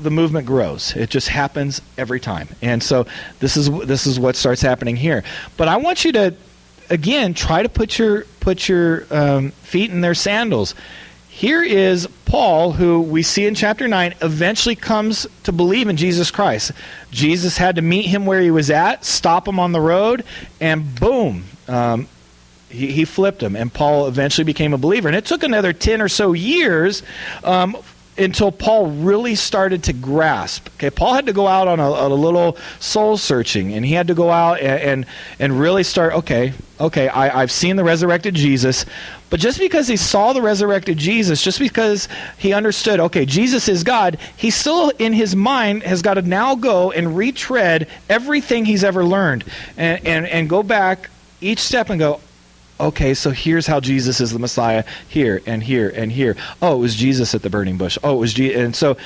[0.00, 0.94] the movement grows.
[0.96, 2.48] It just happens every time.
[2.62, 3.06] And so
[3.40, 5.24] this is this is what starts happening here.
[5.56, 6.34] But I want you to
[6.90, 10.74] again try to put your put your um, feet in their sandals.
[11.28, 16.32] Here is Paul, who we see in chapter 9, eventually comes to believe in Jesus
[16.32, 16.72] Christ.
[17.12, 20.24] Jesus had to meet him where he was at, stop him on the road,
[20.60, 22.08] and boom, um,
[22.70, 23.54] he, he, flipped him.
[23.54, 25.06] And Paul eventually became a believer.
[25.06, 27.04] And it took another 10 or so years
[27.44, 27.76] um,
[28.18, 30.68] until Paul really started to grasp.
[30.74, 34.08] Okay, Paul had to go out on a, a little soul searching, and he had
[34.08, 35.06] to go out and, and,
[35.38, 36.14] and really start.
[36.14, 38.84] Okay, okay, I, I've seen the resurrected Jesus,
[39.30, 42.08] but just because he saw the resurrected Jesus, just because
[42.38, 46.54] he understood, okay, Jesus is God, he still in his mind has got to now
[46.54, 49.44] go and retread everything he's ever learned,
[49.76, 51.10] and and, and go back
[51.40, 52.20] each step and go,
[52.80, 56.36] okay, so here's how Jesus is the Messiah here and here and here.
[56.62, 57.98] Oh, it was Jesus at the burning bush.
[58.02, 58.60] Oh, it was Jesus.
[58.60, 58.96] And so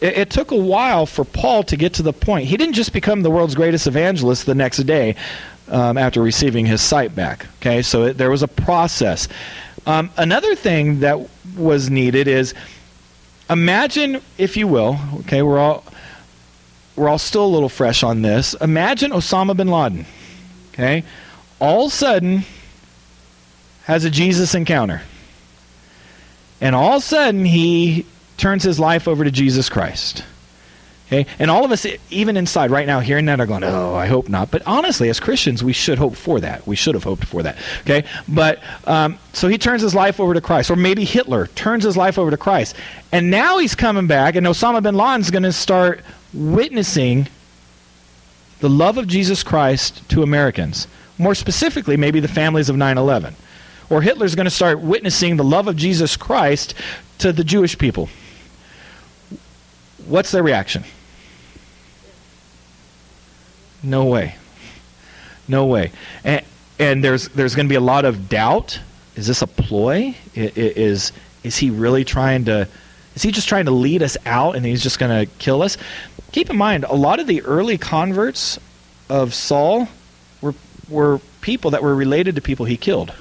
[0.00, 2.46] it, it, took a while for Paul to get to the point.
[2.46, 5.16] He didn't just become the world's greatest evangelist the next day
[5.68, 7.46] um, after receiving his sight back.
[7.60, 9.28] Okay, so it, there was a process.
[9.86, 12.54] Um, another thing that was needed is
[13.48, 15.84] imagine, if you will, okay, we're all
[16.94, 18.54] we're all still a little fresh on this.
[18.54, 20.04] Imagine Osama bin Laden.
[20.72, 21.04] Okay,
[21.60, 22.44] all of a sudden
[23.84, 25.02] has a Jesus encounter.
[26.60, 28.06] And all of a sudden, he
[28.36, 30.24] turns his life over to Jesus Christ.
[31.06, 31.26] Okay?
[31.38, 34.28] And all of us, even inside right now, hearing that, are going, oh, I hope
[34.28, 34.50] not.
[34.50, 36.66] But honestly, as Christians, we should hope for that.
[36.66, 37.58] We should have hoped for that.
[37.82, 38.04] Okay?
[38.28, 40.70] But um, so he turns his life over to Christ.
[40.70, 42.76] Or maybe Hitler turns his life over to Christ.
[43.10, 46.00] And now he's coming back, and Osama bin Laden's going to start
[46.32, 47.28] witnessing
[48.60, 50.86] the love of Jesus Christ to Americans.
[51.18, 53.36] More specifically, maybe the families of 9 11
[53.92, 56.72] or Hitler's going to start witnessing the love of Jesus Christ
[57.18, 58.08] to the Jewish people.
[60.06, 60.84] What's their reaction?
[63.82, 64.36] No way.
[65.46, 65.92] No way.
[66.24, 66.42] And,
[66.78, 68.80] and there's, there's going to be a lot of doubt.
[69.14, 70.14] Is this a ploy?
[70.34, 71.12] Is,
[71.44, 72.68] is he really trying to.
[73.14, 75.76] Is he just trying to lead us out and he's just going to kill us?
[76.32, 78.58] Keep in mind, a lot of the early converts
[79.10, 79.86] of Saul
[80.40, 80.54] were,
[80.88, 83.12] were people that were related to people he killed.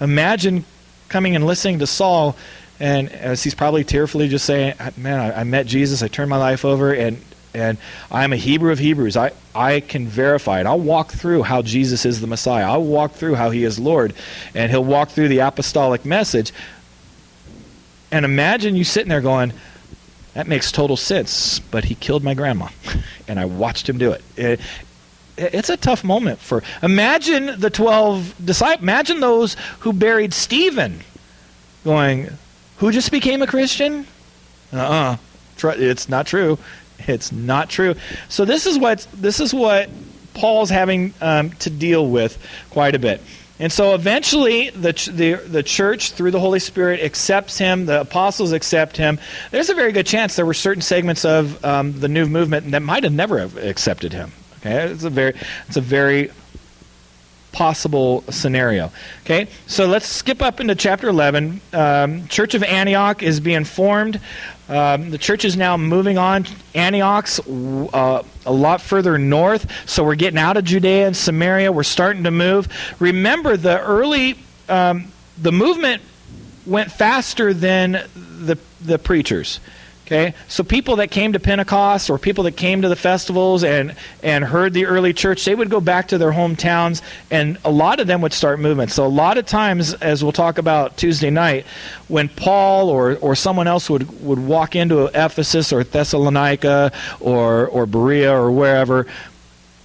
[0.00, 0.64] Imagine
[1.08, 2.36] coming and listening to Saul,
[2.78, 6.02] and as he's probably tearfully just saying, "Man, I, I met Jesus.
[6.02, 7.20] I turned my life over, and
[7.56, 7.78] and
[8.10, 9.16] I'm a Hebrew of Hebrews.
[9.16, 10.66] I, I can verify it.
[10.66, 12.64] I'll walk through how Jesus is the Messiah.
[12.64, 14.14] I'll walk through how he is Lord.
[14.54, 16.52] And he'll walk through the apostolic message.
[18.12, 19.52] And imagine you sitting there going,
[20.34, 22.68] that makes total sense, but he killed my grandma.
[23.28, 24.60] and I watched him do it.
[25.36, 31.00] It it's a tough moment for imagine the 12 disciples imagine those who buried stephen
[31.84, 32.28] going
[32.78, 34.06] who just became a christian
[34.72, 35.16] uh-uh
[35.62, 36.58] it's not true
[37.00, 37.94] it's not true
[38.28, 39.88] so this is what this is what
[40.36, 42.38] Paul's having um, to deal with
[42.70, 43.20] quite a bit.
[43.58, 47.86] And so eventually, the, the, the church, through the Holy Spirit, accepts him.
[47.86, 49.18] The apostles accept him.
[49.50, 52.82] There's a very good chance there were certain segments of um, the new movement that
[52.82, 54.30] might have never accepted him.
[54.66, 55.34] Okay, it's a very,
[55.68, 56.30] it's a very
[57.52, 58.90] possible scenario.
[59.22, 61.60] Okay, so let's skip up into chapter 11.
[61.72, 64.20] Um, church of Antioch is being formed.
[64.68, 66.46] Um, the church is now moving on.
[66.74, 71.70] Antioch's uh, a lot further north, so we're getting out of Judea and Samaria.
[71.70, 72.66] We're starting to move.
[72.98, 74.36] Remember, the early
[74.68, 76.02] um, the movement
[76.66, 79.60] went faster than the the preachers.
[80.06, 83.96] Okay, so people that came to Pentecost or people that came to the festivals and
[84.22, 87.98] and heard the early church, they would go back to their hometowns, and a lot
[87.98, 88.94] of them would start movements.
[88.94, 91.66] So a lot of times, as we'll talk about Tuesday night,
[92.06, 97.84] when Paul or or someone else would would walk into Ephesus or Thessalonica or or
[97.84, 99.08] Berea or wherever,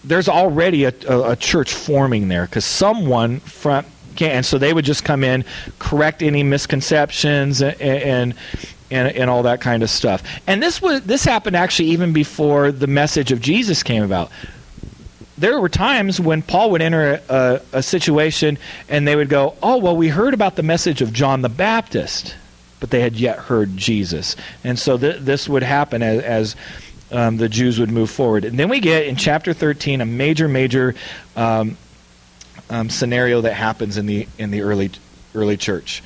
[0.03, 3.85] there's already a, a, a church forming there because someone from
[4.19, 5.43] and so they would just come in,
[5.79, 8.33] correct any misconceptions, and, and
[8.91, 10.21] and, and all that kind of stuff.
[10.47, 14.31] And this was this happened actually even before the message of Jesus came about.
[15.37, 19.77] There were times when Paul would enter a, a, situation and they would go, "Oh,
[19.77, 22.35] well, we heard about the message of John the Baptist."
[22.81, 24.35] but they had yet heard Jesus.
[24.63, 26.55] And so th- this would happen as, as
[27.11, 28.43] um, the Jews would move forward.
[28.43, 30.95] And then we get in chapter 13 a major, major
[31.35, 31.77] um,
[32.69, 34.91] um, scenario that happens in the in the early
[35.35, 36.01] early church.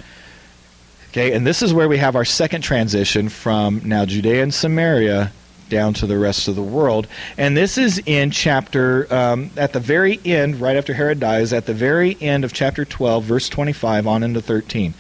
[1.16, 5.32] Okay, and this is where we have our second transition from now Judea and Samaria
[5.70, 7.08] down to the rest of the world.
[7.38, 11.68] And this is in chapter, um, at the very end, right after Herod dies, at
[11.68, 14.94] the very end of chapter 12, verse 25 on into 13.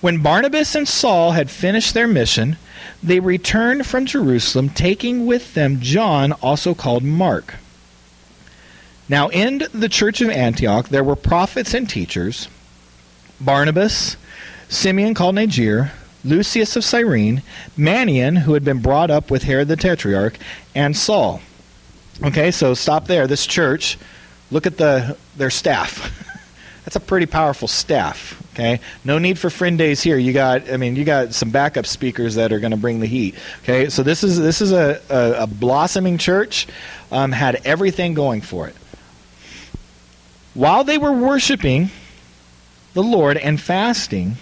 [0.00, 2.56] When Barnabas and Saul had finished their mission,
[3.02, 7.56] they returned from Jerusalem, taking with them John, also called Mark.
[9.08, 12.46] Now, in the church of Antioch, there were prophets and teachers
[13.40, 14.16] Barnabas,
[14.70, 15.90] Simeon called Niger,
[16.24, 17.42] Lucius of Cyrene,
[17.76, 20.38] Manaen, who had been brought up with Herod the Tetrarch,
[20.76, 21.42] and Saul.
[22.22, 23.26] Okay, so stop there.
[23.26, 23.98] This church,
[24.52, 26.16] look at the their staff.
[26.84, 28.40] That's a pretty powerful staff.
[28.54, 30.16] Okay, no need for friend days here.
[30.16, 33.06] You got, I mean, you got some backup speakers that are going to bring the
[33.06, 33.34] heat.
[33.62, 36.68] Okay, so this is this is a a, a blossoming church,
[37.10, 38.76] um, had everything going for it.
[40.54, 41.90] While they were worshiping
[42.94, 44.36] the Lord and fasting,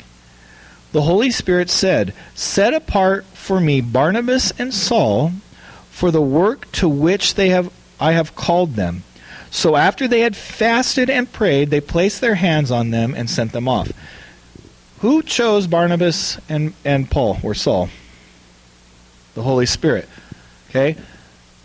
[0.93, 5.33] the Holy Spirit said, Set apart for me Barnabas and Saul
[5.91, 9.03] for the work to which they have I have called them.
[9.51, 13.53] So after they had fasted and prayed, they placed their hands on them and sent
[13.53, 13.91] them off.
[15.01, 17.89] Who chose Barnabas and, and Paul or Saul?
[19.35, 20.09] The Holy Spirit.
[20.71, 20.97] Okay?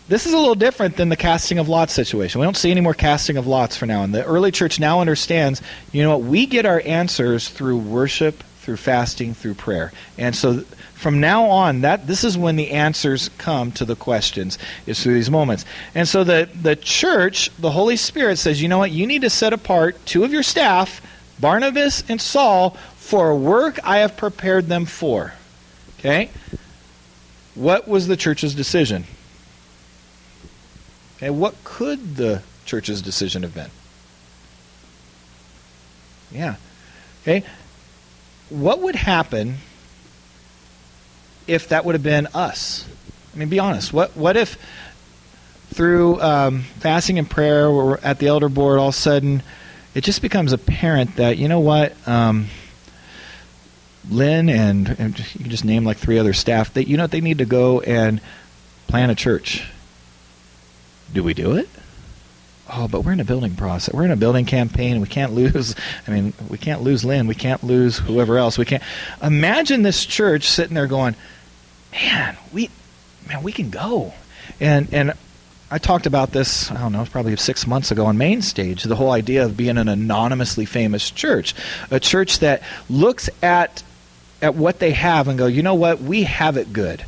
[0.06, 2.40] This is a little different than the casting of lots situation.
[2.40, 4.02] We don't see any more casting of lots for now.
[4.02, 5.62] And the early church now understands,
[5.92, 9.92] you know what, we get our answers through worship through fasting, through prayer.
[10.16, 10.60] And so
[10.94, 15.14] from now on, that this is when the answers come to the questions, is through
[15.14, 15.66] these moments.
[15.94, 19.30] And so the, the church, the Holy Spirit says, you know what, you need to
[19.30, 21.02] set apart two of your staff,
[21.38, 25.34] Barnabas and Saul, for a work I have prepared them for.
[25.98, 26.30] Okay?
[27.54, 29.04] What was the church's decision?
[31.18, 33.70] Okay, what could the church's decision have been?
[36.32, 36.56] Yeah.
[37.22, 37.44] Okay?
[38.50, 39.56] What would happen
[41.46, 42.88] if that would have been us?
[43.34, 43.92] I mean, be honest.
[43.92, 44.56] What what if
[45.72, 49.42] through um, fasting and prayer, we're at the elder board, all of a sudden
[49.94, 52.48] it just becomes apparent that you know what, um,
[54.10, 57.20] Lynn and, and you can just name like three other staff that you know they
[57.20, 58.20] need to go and
[58.86, 59.68] plan a church.
[61.12, 61.68] Do we do it?
[62.76, 63.94] Oh, but we're in a building process.
[63.94, 65.00] We're in a building campaign.
[65.00, 65.74] We can't lose.
[66.06, 67.26] I mean, we can't lose Lynn.
[67.26, 68.58] We can't lose whoever else.
[68.58, 68.82] We can't.
[69.22, 71.14] Imagine this church sitting there going,
[71.92, 72.70] man, we,
[73.28, 74.12] man, we can go.
[74.60, 75.12] And and
[75.70, 76.70] I talked about this.
[76.70, 78.82] I don't know, probably six months ago on main stage.
[78.82, 81.54] The whole idea of being an anonymously famous church,
[81.90, 83.82] a church that looks at
[84.42, 87.04] at what they have and go, you know what, we have it good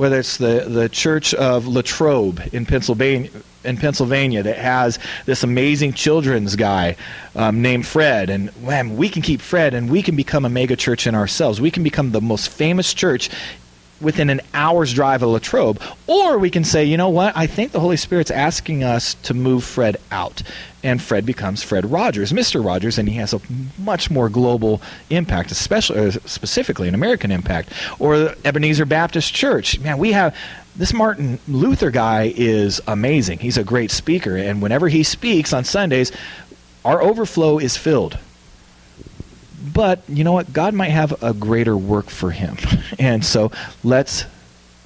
[0.00, 3.28] whether it's the, the Church of Latrobe in Pennsylvania,
[3.64, 6.96] in Pennsylvania that has this amazing children's guy
[7.34, 10.76] um, named Fred, and man, we can keep Fred, and we can become a mega
[10.76, 11.60] church in ourselves.
[11.60, 13.30] We can become the most famous church
[14.00, 15.80] within an hour's drive of Latrobe.
[16.06, 17.36] Or we can say, you know what?
[17.36, 20.42] I think the Holy Spirit's asking us to move Fred out.
[20.82, 22.64] And Fred becomes Fred Rogers, Mr.
[22.64, 23.40] Rogers, and he has a
[23.78, 24.80] much more global
[25.10, 27.70] impact, especially uh, specifically an American impact.
[27.98, 29.78] Or Ebenezer Baptist Church.
[29.80, 30.34] Man, we have
[30.76, 33.38] this Martin Luther guy is amazing.
[33.38, 34.36] He's a great speaker.
[34.36, 36.12] And whenever he speaks on Sundays,
[36.84, 38.18] our overflow is filled.
[39.74, 40.52] But you know what?
[40.52, 42.56] God might have a greater work for him.
[42.98, 43.50] And so
[43.82, 44.26] let's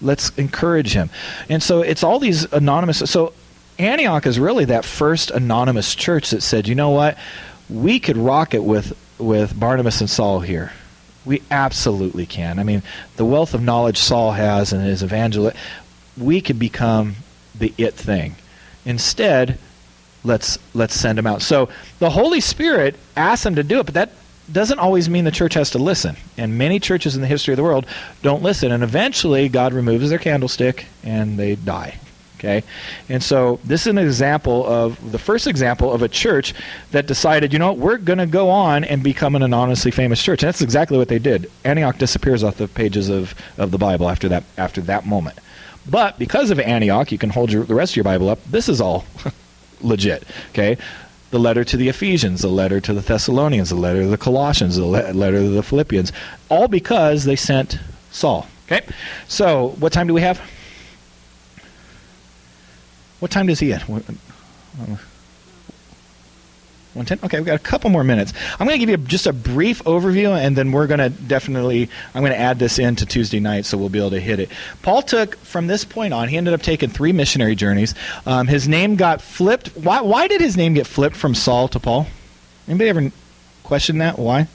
[0.01, 1.11] let's encourage him.
[1.49, 3.33] And so it's all these anonymous so
[3.79, 7.19] Antioch is really that first anonymous church that said, "You know what?
[7.69, 10.73] We could rock it with with Barnabas and Saul here.
[11.25, 12.59] We absolutely can.
[12.59, 12.83] I mean,
[13.17, 15.57] the wealth of knowledge Saul has and his evangelist,
[16.17, 17.17] we could become
[17.55, 18.37] the it thing.
[18.85, 19.59] Instead,
[20.25, 21.43] let's let's send him out.
[21.43, 21.69] So
[21.99, 24.11] the Holy Spirit asks them to do it, but that
[24.53, 26.17] doesn't always mean the church has to listen.
[26.37, 27.87] And many churches in the history of the world
[28.23, 31.99] don't listen, and eventually God removes their candlestick and they die.
[32.45, 32.63] Okay?
[33.09, 36.55] And so this is an example of the first example of a church
[36.91, 40.23] that decided, you know what, we're going to go on and become an anonymously famous
[40.23, 40.43] church.
[40.43, 41.51] And that's exactly what they did.
[41.65, 45.39] Antioch disappears off the pages of, of the Bible after that after that moment.
[45.89, 48.43] But because of Antioch, you can hold your, the rest of your Bible up.
[48.45, 49.05] This is all
[49.81, 50.25] legit.
[50.51, 50.77] Okay?
[51.31, 54.77] The letter to the Ephesians, the letter to the Thessalonians, the letter to the Colossians,
[54.77, 56.13] the le- letter to the Philippians,
[56.49, 57.79] all because they sent
[58.11, 58.47] Saul.
[58.67, 58.87] Okay?
[59.29, 60.41] So, what time do we have?
[63.21, 63.73] What time does he?
[63.73, 64.97] What, uh,
[66.95, 67.27] 110?
[67.27, 68.33] Okay, we've got a couple more minutes.
[68.53, 71.91] I'm going to give you just a brief overview, and then we're going to definitely,
[72.15, 74.51] I'm going to add this into Tuesday night so we'll be able to hit it.
[74.83, 77.95] Paul took, from this point on, he ended up taking three missionary journeys.
[78.27, 79.69] Um, his name got flipped.
[79.77, 82.07] Why, why did his name get flipped from Saul to Paul?
[82.69, 83.13] Anybody ever
[83.65, 84.19] question that?
[84.19, 84.47] Why?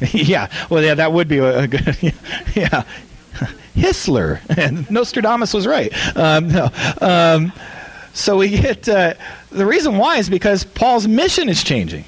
[0.12, 1.96] yeah, well, yeah, that would be a good,
[2.54, 2.84] yeah.
[3.78, 5.92] Histler, and Nostradamus was right.
[6.16, 6.68] Um, no.
[7.00, 7.52] Um,
[8.12, 9.14] so we get uh,
[9.50, 12.04] the reason why is because Paul's mission is changing.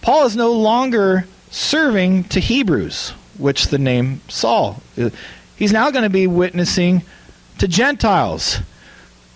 [0.00, 4.82] Paul is no longer serving to Hebrews, which the name Saul.
[4.98, 5.10] Uh,
[5.56, 7.02] he's now going to be witnessing
[7.58, 8.58] to Gentiles.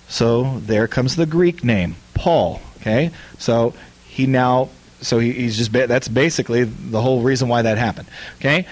[0.08, 2.60] So there comes the Greek name, Paul.
[2.80, 3.74] Okay, so
[4.06, 8.08] he now, so he, he's just that's basically the whole reason why that happened.
[8.36, 8.66] Okay,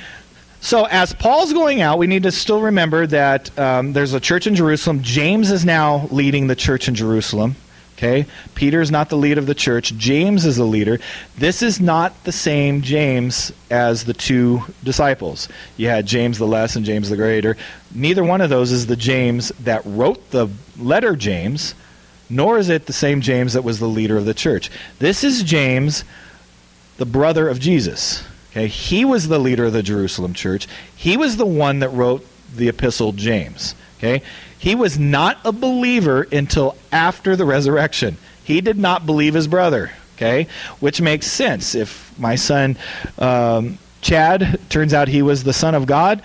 [0.60, 4.46] so, as Paul's going out, we need to still remember that um, there's a church
[4.46, 5.02] in Jerusalem.
[5.02, 7.56] James is now leading the church in Jerusalem.
[7.96, 8.26] Okay?
[8.54, 9.96] Peter is not the lead of the church.
[9.96, 10.98] James is the leader.
[11.38, 15.48] This is not the same James as the two disciples.
[15.78, 17.56] You had James the Less and James the Greater.
[17.94, 20.48] Neither one of those is the James that wrote the
[20.78, 21.74] letter James,
[22.28, 24.70] nor is it the same James that was the leader of the church.
[24.98, 26.04] This is James,
[26.98, 28.22] the brother of Jesus.
[28.56, 30.66] Okay, he was the leader of the Jerusalem church.
[30.96, 33.74] He was the one that wrote the epistle James.
[33.98, 34.22] Okay?
[34.58, 38.16] He was not a believer until after the resurrection.
[38.42, 39.90] He did not believe his brother.
[40.14, 40.46] Okay?
[40.80, 41.74] Which makes sense.
[41.74, 42.78] If my son
[43.18, 46.22] um, Chad turns out he was the son of God,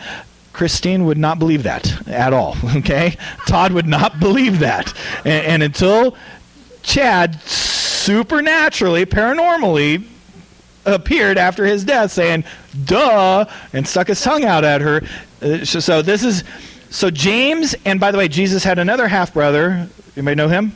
[0.54, 2.56] Christine would not believe that at all.
[2.78, 3.18] Okay?
[3.46, 4.94] Todd would not believe that.
[5.26, 6.16] And, and until
[6.82, 10.08] Chad supernaturally, paranormally,
[10.86, 12.44] appeared after his death saying,
[12.86, 15.02] duh, and stuck his tongue out at her.
[15.42, 16.44] Uh, so, so, this is,
[16.90, 19.88] so James, and by the way, Jesus had another half brother.
[20.16, 20.74] You may know him?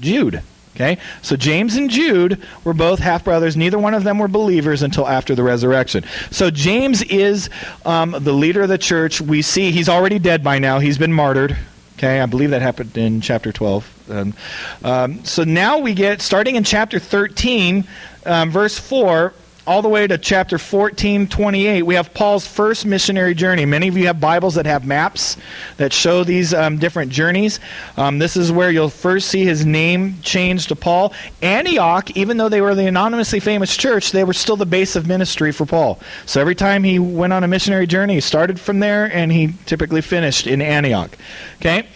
[0.00, 0.42] Jude.
[0.74, 0.98] Okay?
[1.20, 3.56] So James and Jude were both half brothers.
[3.56, 6.04] Neither one of them were believers until after the resurrection.
[6.30, 7.50] So James is
[7.84, 9.20] um, the leader of the church.
[9.20, 11.56] We see he's already dead by now, he's been martyred.
[11.98, 14.10] Okay, I believe that happened in chapter 12.
[14.10, 14.34] Um,
[14.82, 17.86] um, so now we get, starting in chapter 13,
[18.24, 19.32] um, verse 4
[19.64, 23.64] all the way to chapter 14, 28, we have Paul's first missionary journey.
[23.64, 25.36] Many of you have Bibles that have maps
[25.76, 27.60] that show these um, different journeys.
[27.96, 31.14] Um, this is where you'll first see his name changed to Paul.
[31.42, 35.06] Antioch, even though they were the anonymously famous church, they were still the base of
[35.06, 36.00] ministry for Paul.
[36.26, 39.54] So every time he went on a missionary journey, he started from there and he
[39.66, 41.16] typically finished in Antioch.
[41.58, 41.86] Okay?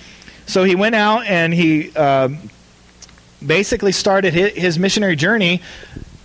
[0.46, 2.28] So he went out and he uh,
[3.44, 5.62] basically started his, his missionary journey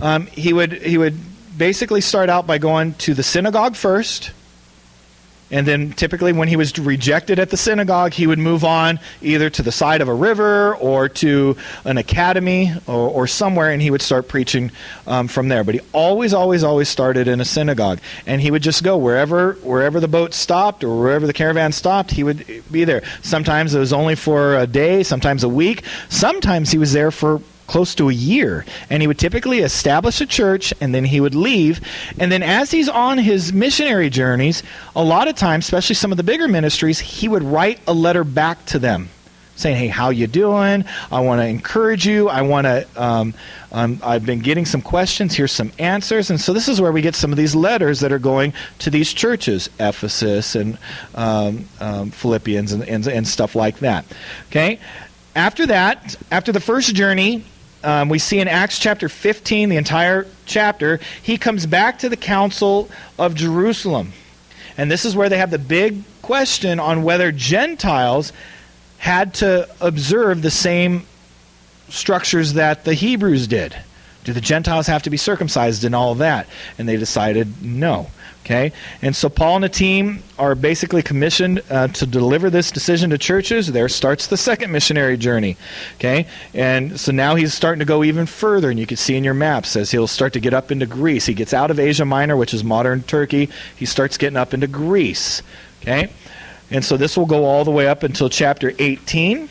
[0.01, 1.17] um, he would he would
[1.57, 4.31] basically start out by going to the synagogue first.
[5.51, 9.49] And then typically, when he was rejected at the synagogue, he would move on either
[9.49, 13.91] to the side of a river or to an academy or, or somewhere, and he
[13.91, 14.71] would start preaching
[15.07, 15.65] um, from there.
[15.65, 19.53] But he always, always, always started in a synagogue, and he would just go wherever
[19.55, 22.11] wherever the boat stopped or wherever the caravan stopped.
[22.11, 23.03] He would be there.
[23.21, 25.83] Sometimes it was only for a day, sometimes a week.
[26.07, 27.41] Sometimes he was there for
[27.71, 28.65] close to a year.
[28.89, 31.79] And he would typically establish a church and then he would leave.
[32.19, 34.61] And then as he's on his missionary journeys,
[34.93, 38.25] a lot of times, especially some of the bigger ministries, he would write a letter
[38.25, 39.09] back to them
[39.55, 40.83] saying, "Hey, how you doing?
[41.11, 42.27] I want to encourage you.
[42.27, 42.85] I want to.
[42.97, 43.33] Um,
[43.71, 45.35] um, I've been getting some questions.
[45.35, 48.11] Here's some answers." And so this is where we get some of these letters that
[48.11, 50.77] are going to these churches, Ephesus and
[51.15, 54.03] um, um, Philippians and, and, and stuff like that.
[54.49, 54.79] Okay.
[55.35, 57.45] After that, after the first journey,
[57.83, 62.17] um, we see in Acts chapter 15, the entire chapter, he comes back to the
[62.17, 64.13] council of Jerusalem.
[64.77, 68.31] And this is where they have the big question on whether Gentiles
[68.97, 71.05] had to observe the same
[71.89, 73.75] structures that the Hebrews did.
[74.23, 76.47] Do the Gentiles have to be circumcised and all of that?
[76.77, 78.07] And they decided no.
[78.43, 78.71] Okay?
[79.01, 83.17] And so Paul and the team are basically commissioned uh, to deliver this decision to
[83.17, 83.67] churches.
[83.67, 85.57] There starts the second missionary journey.
[85.95, 86.27] Okay?
[86.53, 89.35] And so now he's starting to go even further, and you can see in your
[89.35, 91.27] maps as he'll start to get up into Greece.
[91.27, 93.49] He gets out of Asia Minor, which is modern Turkey.
[93.75, 95.43] He starts getting up into Greece.
[95.81, 96.11] Okay?
[96.71, 99.49] And so this will go all the way up until chapter 18.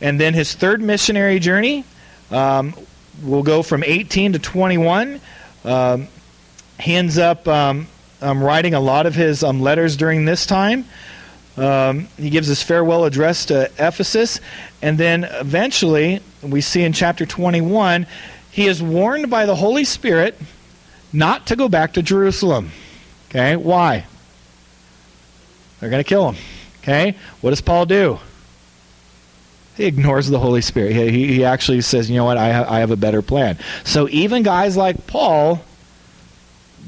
[0.00, 1.84] And then his third missionary journey
[2.30, 2.74] um,
[3.22, 5.20] will go from 18 to 21.
[5.64, 6.08] Um,
[6.80, 7.86] he ends up um,
[8.20, 10.84] writing a lot of his um, letters during this time.
[11.56, 14.40] Um, he gives his farewell address to Ephesus,
[14.82, 18.06] and then eventually, we see in chapter 21,
[18.50, 20.38] he is warned by the Holy Spirit
[21.12, 22.72] not to go back to Jerusalem.
[23.30, 24.06] Okay, why?
[25.78, 26.42] They're going to kill him.
[26.82, 28.18] Okay, what does Paul do?
[29.76, 30.92] He ignores the Holy Spirit.
[30.92, 33.58] He, he actually says, you know what, I, ha- I have a better plan.
[33.84, 35.60] So even guys like Paul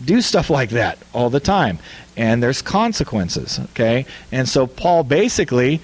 [0.04, 1.78] do stuff like that all the time.
[2.16, 4.06] And there's consequences, okay?
[4.30, 5.80] And so Paul basically,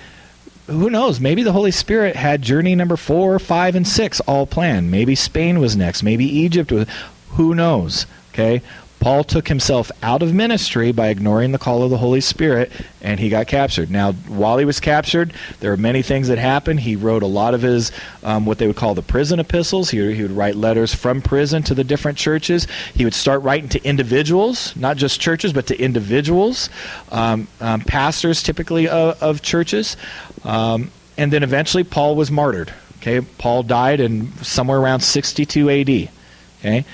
[0.67, 4.91] who knows, maybe the Holy Spirit had journey number four, five, and six all planned.
[4.91, 6.03] Maybe Spain was next.
[6.03, 6.89] Maybe Egypt was.
[7.31, 8.63] Who knows, okay?
[9.03, 13.19] Paul took himself out of ministry by ignoring the call of the Holy Spirit, and
[13.19, 13.91] he got captured.
[13.91, 16.79] Now, while he was captured, there are many things that happened.
[16.79, 17.91] He wrote a lot of his,
[18.23, 19.91] um, what they would call the prison epistles.
[19.91, 22.69] He, he would write letters from prison to the different churches.
[22.95, 26.71] He would start writing to individuals, not just churches, but to individuals,
[27.11, 29.97] um, um, pastors typically of, of churches.
[30.45, 32.73] Um, and then eventually, Paul was martyred.
[32.99, 36.09] Okay, Paul died in somewhere around 62 AD.
[36.61, 36.85] Okay,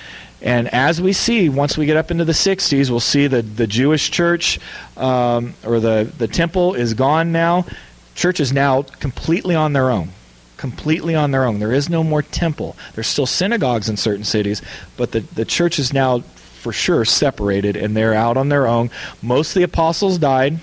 [0.41, 3.67] and as we see, once we get up into the 60s, we'll see that the
[3.67, 4.61] Jewish church
[4.97, 7.67] um, or the, the temple is gone now.
[8.15, 10.11] Church is now completely on their own.
[10.57, 11.59] Completely on their own.
[11.59, 12.77] There is no more temple.
[12.95, 14.63] There's still synagogues in certain cities,
[14.97, 18.91] but the, the church is now for sure separated and they're out on their own.
[19.23, 20.59] Most of the apostles died.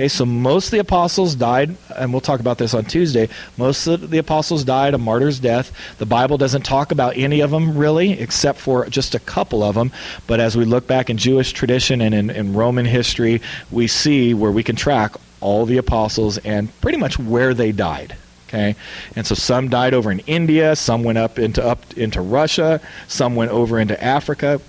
[0.00, 3.28] Okay, so most of the apostles died, and we'll talk about this on Tuesday.
[3.58, 5.72] Most of the apostles died a martyr's death.
[5.98, 9.74] The Bible doesn't talk about any of them really, except for just a couple of
[9.74, 9.92] them.
[10.26, 14.32] But as we look back in Jewish tradition and in, in Roman history, we see
[14.32, 18.16] where we can track all the apostles and pretty much where they died.
[18.48, 18.76] Okay,
[19.16, 23.36] and so some died over in India, some went up into up into Russia, some
[23.36, 24.62] went over into Africa.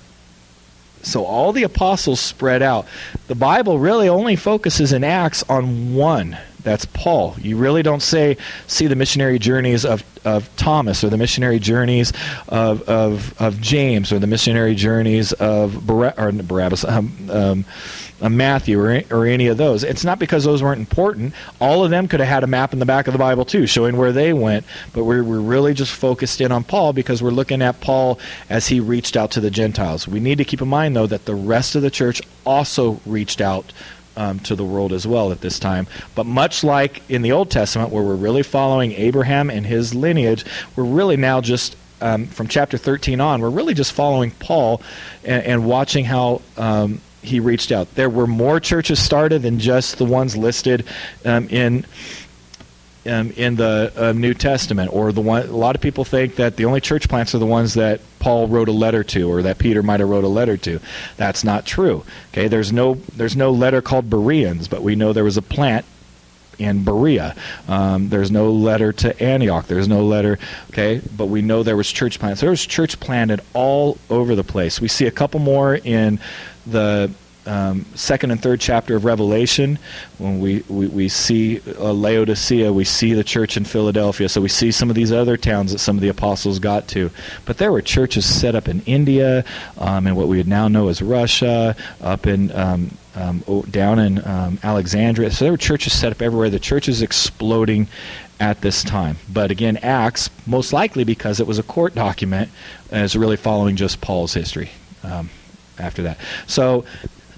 [1.04, 2.86] So all the apostles spread out.
[3.28, 6.38] The Bible really only focuses in Acts on one.
[6.64, 7.36] That's Paul.
[7.40, 8.38] You really don't say
[8.68, 12.14] see the missionary journeys of, of Thomas or the missionary journeys
[12.48, 17.66] of, of, of James or the missionary journeys of Bar- or Barnabas, um, um,
[18.22, 19.84] uh, Matthew or, or any of those.
[19.84, 21.34] It's not because those weren't important.
[21.60, 23.68] All of them could have had a map in the back of the Bible too,
[23.68, 24.66] showing where they went.
[24.94, 28.20] But we're, we're really just focused in on Paul because we're looking at Paul
[28.50, 30.08] as he reached out to the Gentiles.
[30.08, 33.42] We need to keep in mind, though, that the rest of the church also reached
[33.42, 33.74] out
[34.18, 35.88] um, to the world as well at this time.
[36.16, 40.46] But much like in the Old Testament, where we're really following Abraham and his lineage,
[40.76, 44.82] we're really now just um, from chapter 13 on, we're really just following Paul
[45.24, 47.94] and, and watching how um, he reached out.
[47.96, 50.86] There were more churches started than just the ones listed
[51.26, 51.86] um, in
[53.06, 55.44] um, in the uh, New Testament, or the one.
[55.44, 58.48] A lot of people think that the only church plants are the ones that Paul
[58.48, 60.80] wrote a letter to, or that Peter might have wrote a letter to.
[61.18, 62.04] That's not true.
[62.32, 65.86] Okay, there's no there's no letter called Bereans, but we know there was a plant
[66.60, 67.36] in Berea.
[67.68, 69.66] Um, there's no letter to Antioch.
[69.68, 70.38] There's no letter,
[70.70, 72.42] okay, but we know there was church plants.
[72.42, 74.80] There was church planted all over the place.
[74.80, 76.20] We see a couple more in
[76.66, 77.12] the
[77.46, 79.80] um, second and third chapter of Revelation,
[80.20, 84.50] when we, we, we see uh, Laodicea, we see the church in Philadelphia, so we
[84.50, 87.10] see some of these other towns that some of the apostles got to.
[87.46, 89.44] But there were churches set up in India,
[89.78, 94.26] um, and what we would now know as Russia, up in um, um, down in
[94.26, 95.32] um, Alexandria.
[95.32, 96.50] So there were churches set up everywhere.
[96.50, 97.88] The church is exploding
[98.40, 99.18] at this time.
[99.32, 102.50] But again, Acts, most likely because it was a court document,
[102.92, 104.70] is really following just Paul's history
[105.04, 105.30] um,
[105.82, 106.18] after that.
[106.48, 106.86] So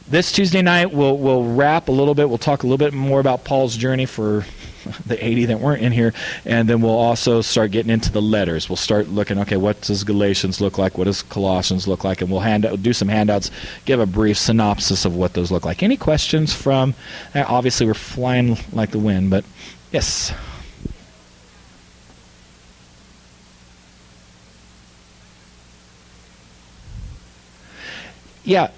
[0.08, 2.30] this Tuesday night, we'll we'll wrap a little bit.
[2.30, 4.46] We'll talk a little bit more about Paul's journey for
[5.06, 6.14] the 80 that weren't in here,
[6.46, 8.70] and then we'll also start getting into the letters.
[8.70, 10.98] We'll start looking, okay, what does Galatians look like?
[10.98, 12.22] What does Colossians look like?
[12.22, 13.50] And we'll hand out, do some handouts,
[13.86, 15.84] give a brief synopsis of what those look like.
[15.84, 16.96] Any questions from?
[17.34, 19.46] Uh, obviously, we're flying like the wind, but
[19.91, 20.34] yes.
[28.44, 28.70] Yeah.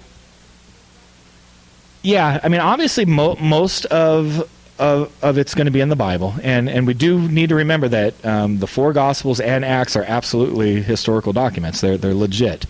[2.02, 4.48] Yeah, I mean, obviously, mo- most of
[4.78, 7.56] of, of it's going to be in the Bible, and and we do need to
[7.56, 11.80] remember that um, the four Gospels and Acts are absolutely historical documents.
[11.80, 12.66] They're they're legit.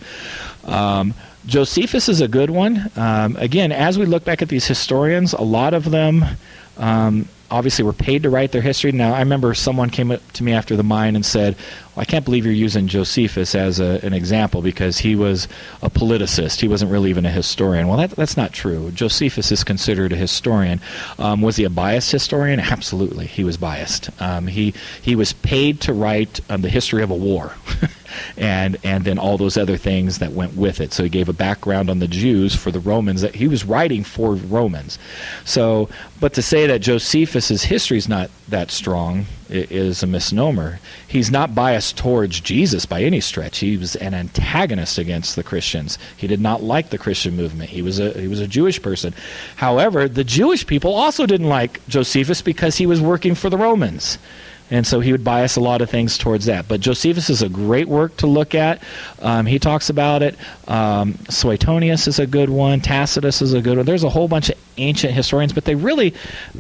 [0.64, 1.12] Um,
[1.46, 2.90] Josephus is a good one.
[2.96, 6.24] Um, again, as we look back at these historians, a lot of them
[6.78, 8.92] um, obviously were paid to write their history.
[8.92, 11.56] Now, I remember someone came up to me after the mine and said,
[11.94, 15.48] well, I can't believe you're using Josephus as a, an example because he was
[15.82, 16.60] a politicist.
[16.60, 17.88] He wasn't really even a historian.
[17.88, 18.90] Well, that, that's not true.
[18.92, 20.80] Josephus is considered a historian.
[21.18, 22.60] Um, was he a biased historian?
[22.60, 24.10] Absolutely, he was biased.
[24.20, 27.54] Um, he, he was paid to write um, the history of a war.
[28.36, 30.92] and and then all those other things that went with it.
[30.92, 34.04] So he gave a background on the Jews for the Romans that he was writing
[34.04, 34.98] for Romans.
[35.44, 35.88] So,
[36.20, 40.80] but to say that Josephus's history is not that strong is a misnomer.
[41.06, 43.58] He's not biased towards Jesus by any stretch.
[43.58, 45.98] He was an antagonist against the Christians.
[46.16, 47.70] He did not like the Christian movement.
[47.70, 49.14] He was a he was a Jewish person.
[49.56, 54.18] However, the Jewish people also didn't like Josephus because he was working for the Romans.
[54.70, 56.66] And so he would bias a lot of things towards that.
[56.66, 58.82] But Josephus is a great work to look at.
[59.20, 60.36] Um, he talks about it.
[60.66, 62.80] Um, Suetonius is a good one.
[62.80, 63.86] Tacitus is a good one.
[63.86, 66.14] There's a whole bunch of ancient historians, but they really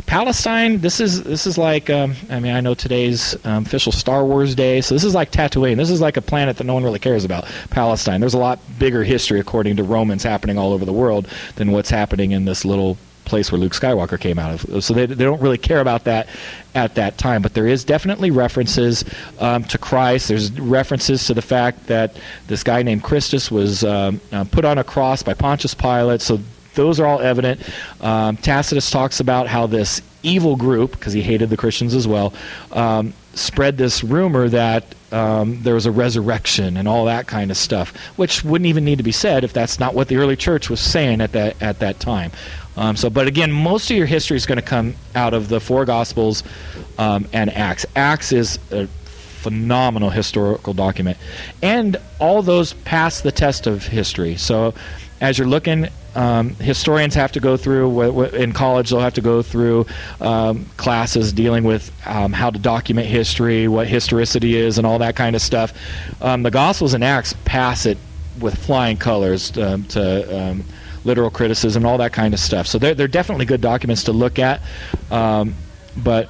[0.06, 0.78] Palestine.
[0.78, 4.54] This is this is like um, I mean I know today's um, official Star Wars
[4.54, 5.76] day, so this is like Tatooine.
[5.76, 7.44] This is like a planet that no one really cares about.
[7.70, 8.20] Palestine.
[8.20, 11.90] There's a lot bigger history according to Romans happening all over the world than what's
[11.90, 12.96] happening in this little
[13.26, 14.84] place where Luke Skywalker came out of.
[14.84, 16.28] So they, they don't really care about that
[16.74, 17.42] at that time.
[17.42, 19.04] But there is definitely references
[19.38, 20.28] um, to Christ.
[20.28, 22.16] There's references to the fact that
[22.46, 26.22] this guy named Christus was um, uh, put on a cross by Pontius Pilate.
[26.22, 26.40] So
[26.74, 27.60] those are all evident.
[28.00, 32.32] Um, Tacitus talks about how this evil group, because he hated the Christians as well,
[32.72, 37.56] um, spread this rumor that um, there was a resurrection and all that kind of
[37.56, 40.68] stuff, which wouldn't even need to be said if that's not what the early church
[40.68, 42.32] was saying at that at that time.
[42.76, 45.60] Um, so, but again, most of your history is going to come out of the
[45.60, 46.42] four Gospels
[46.98, 47.86] um, and Acts.
[47.96, 51.16] Acts is a phenomenal historical document,
[51.62, 54.36] and all those pass the test of history.
[54.36, 54.74] So,
[55.20, 58.90] as you're looking, um, historians have to go through in college.
[58.90, 59.86] They'll have to go through
[60.20, 65.16] um, classes dealing with um, how to document history, what historicity is, and all that
[65.16, 65.72] kind of stuff.
[66.22, 67.98] Um, the Gospels and Acts pass it
[68.40, 70.60] with flying colors um, to
[71.06, 72.66] literal criticism, all that kind of stuff.
[72.66, 74.60] So they're, they're definitely good documents to look at.
[75.10, 75.54] Um,
[75.96, 76.28] but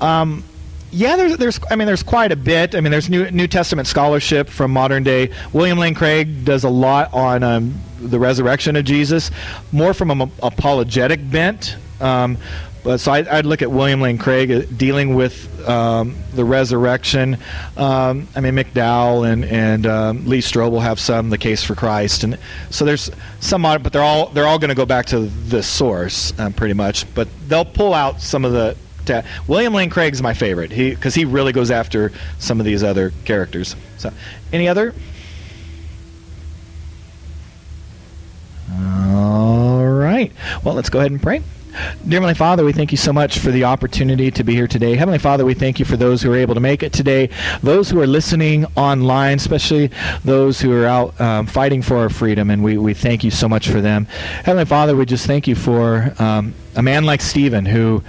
[0.00, 0.44] um,
[0.92, 2.74] yeah, there's, there's, I mean, there's quite a bit.
[2.74, 5.30] I mean, there's New, New Testament scholarship from modern day.
[5.52, 9.30] William Lane Craig does a lot on um, the resurrection of Jesus,
[9.72, 11.76] more from an apologetic bent.
[12.00, 12.38] Um,
[12.82, 17.36] but so I, would look at William Lane Craig uh, dealing with um, the resurrection.
[17.76, 22.24] Um, I mean, McDowell and and um, Lee Strobel have some, the case for Christ,
[22.24, 22.38] and
[22.70, 23.10] so there's
[23.40, 26.74] some, but they're all they're all going to go back to the source um, pretty
[26.74, 27.12] much.
[27.14, 28.76] But they'll pull out some of the.
[29.06, 30.70] Ta- William Lane Craig's my favorite.
[30.70, 33.74] He because he really goes after some of these other characters.
[33.96, 34.12] So,
[34.52, 34.94] any other?
[38.72, 40.32] All right.
[40.62, 41.42] Well, let's go ahead and pray.
[41.70, 44.96] Dear Heavenly Father, we thank you so much for the opportunity to be here today.
[44.96, 47.30] Heavenly Father, we thank you for those who are able to make it today,
[47.62, 49.90] those who are listening online, especially
[50.24, 53.48] those who are out um, fighting for our freedom, and we, we thank you so
[53.48, 54.06] much for them.
[54.44, 58.02] Heavenly Father, we just thank you for um, a man like Stephen who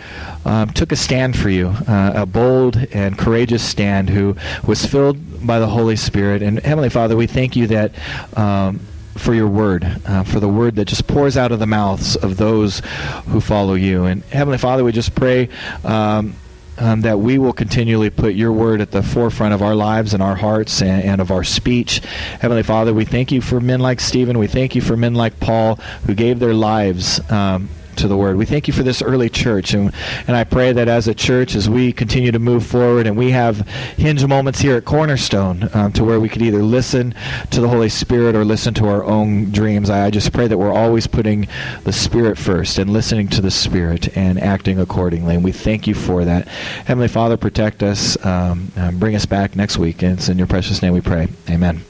[0.45, 4.35] um, took a stand for you, uh, a bold and courageous stand who
[4.65, 6.41] was filled by the Holy Spirit.
[6.41, 7.91] And Heavenly Father, we thank you that
[8.37, 8.79] um,
[9.15, 12.37] for your word, uh, for the word that just pours out of the mouths of
[12.37, 12.81] those
[13.27, 14.05] who follow you.
[14.05, 15.49] And Heavenly Father, we just pray
[15.83, 16.35] um,
[16.77, 20.23] um, that we will continually put your word at the forefront of our lives and
[20.23, 21.99] our hearts and, and, of our speech.
[22.39, 24.39] Heavenly Father, we thank you for men like Stephen.
[24.39, 25.75] We thank you for men like Paul
[26.05, 28.37] who gave their lives um, to the word.
[28.37, 29.73] We thank you for this early church.
[29.73, 29.93] And,
[30.27, 33.31] and I pray that as a church, as we continue to move forward and we
[33.31, 37.13] have hinge moments here at Cornerstone um, to where we could either listen
[37.51, 40.57] to the Holy Spirit or listen to our own dreams, I, I just pray that
[40.57, 41.47] we're always putting
[41.83, 45.35] the Spirit first and listening to the Spirit and acting accordingly.
[45.35, 46.47] And we thank you for that.
[46.47, 48.23] Heavenly Father, protect us.
[48.25, 50.01] Um, bring us back next week.
[50.01, 51.27] And it's in your precious name we pray.
[51.49, 51.81] Amen.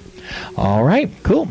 [0.58, 1.50] All right, cool.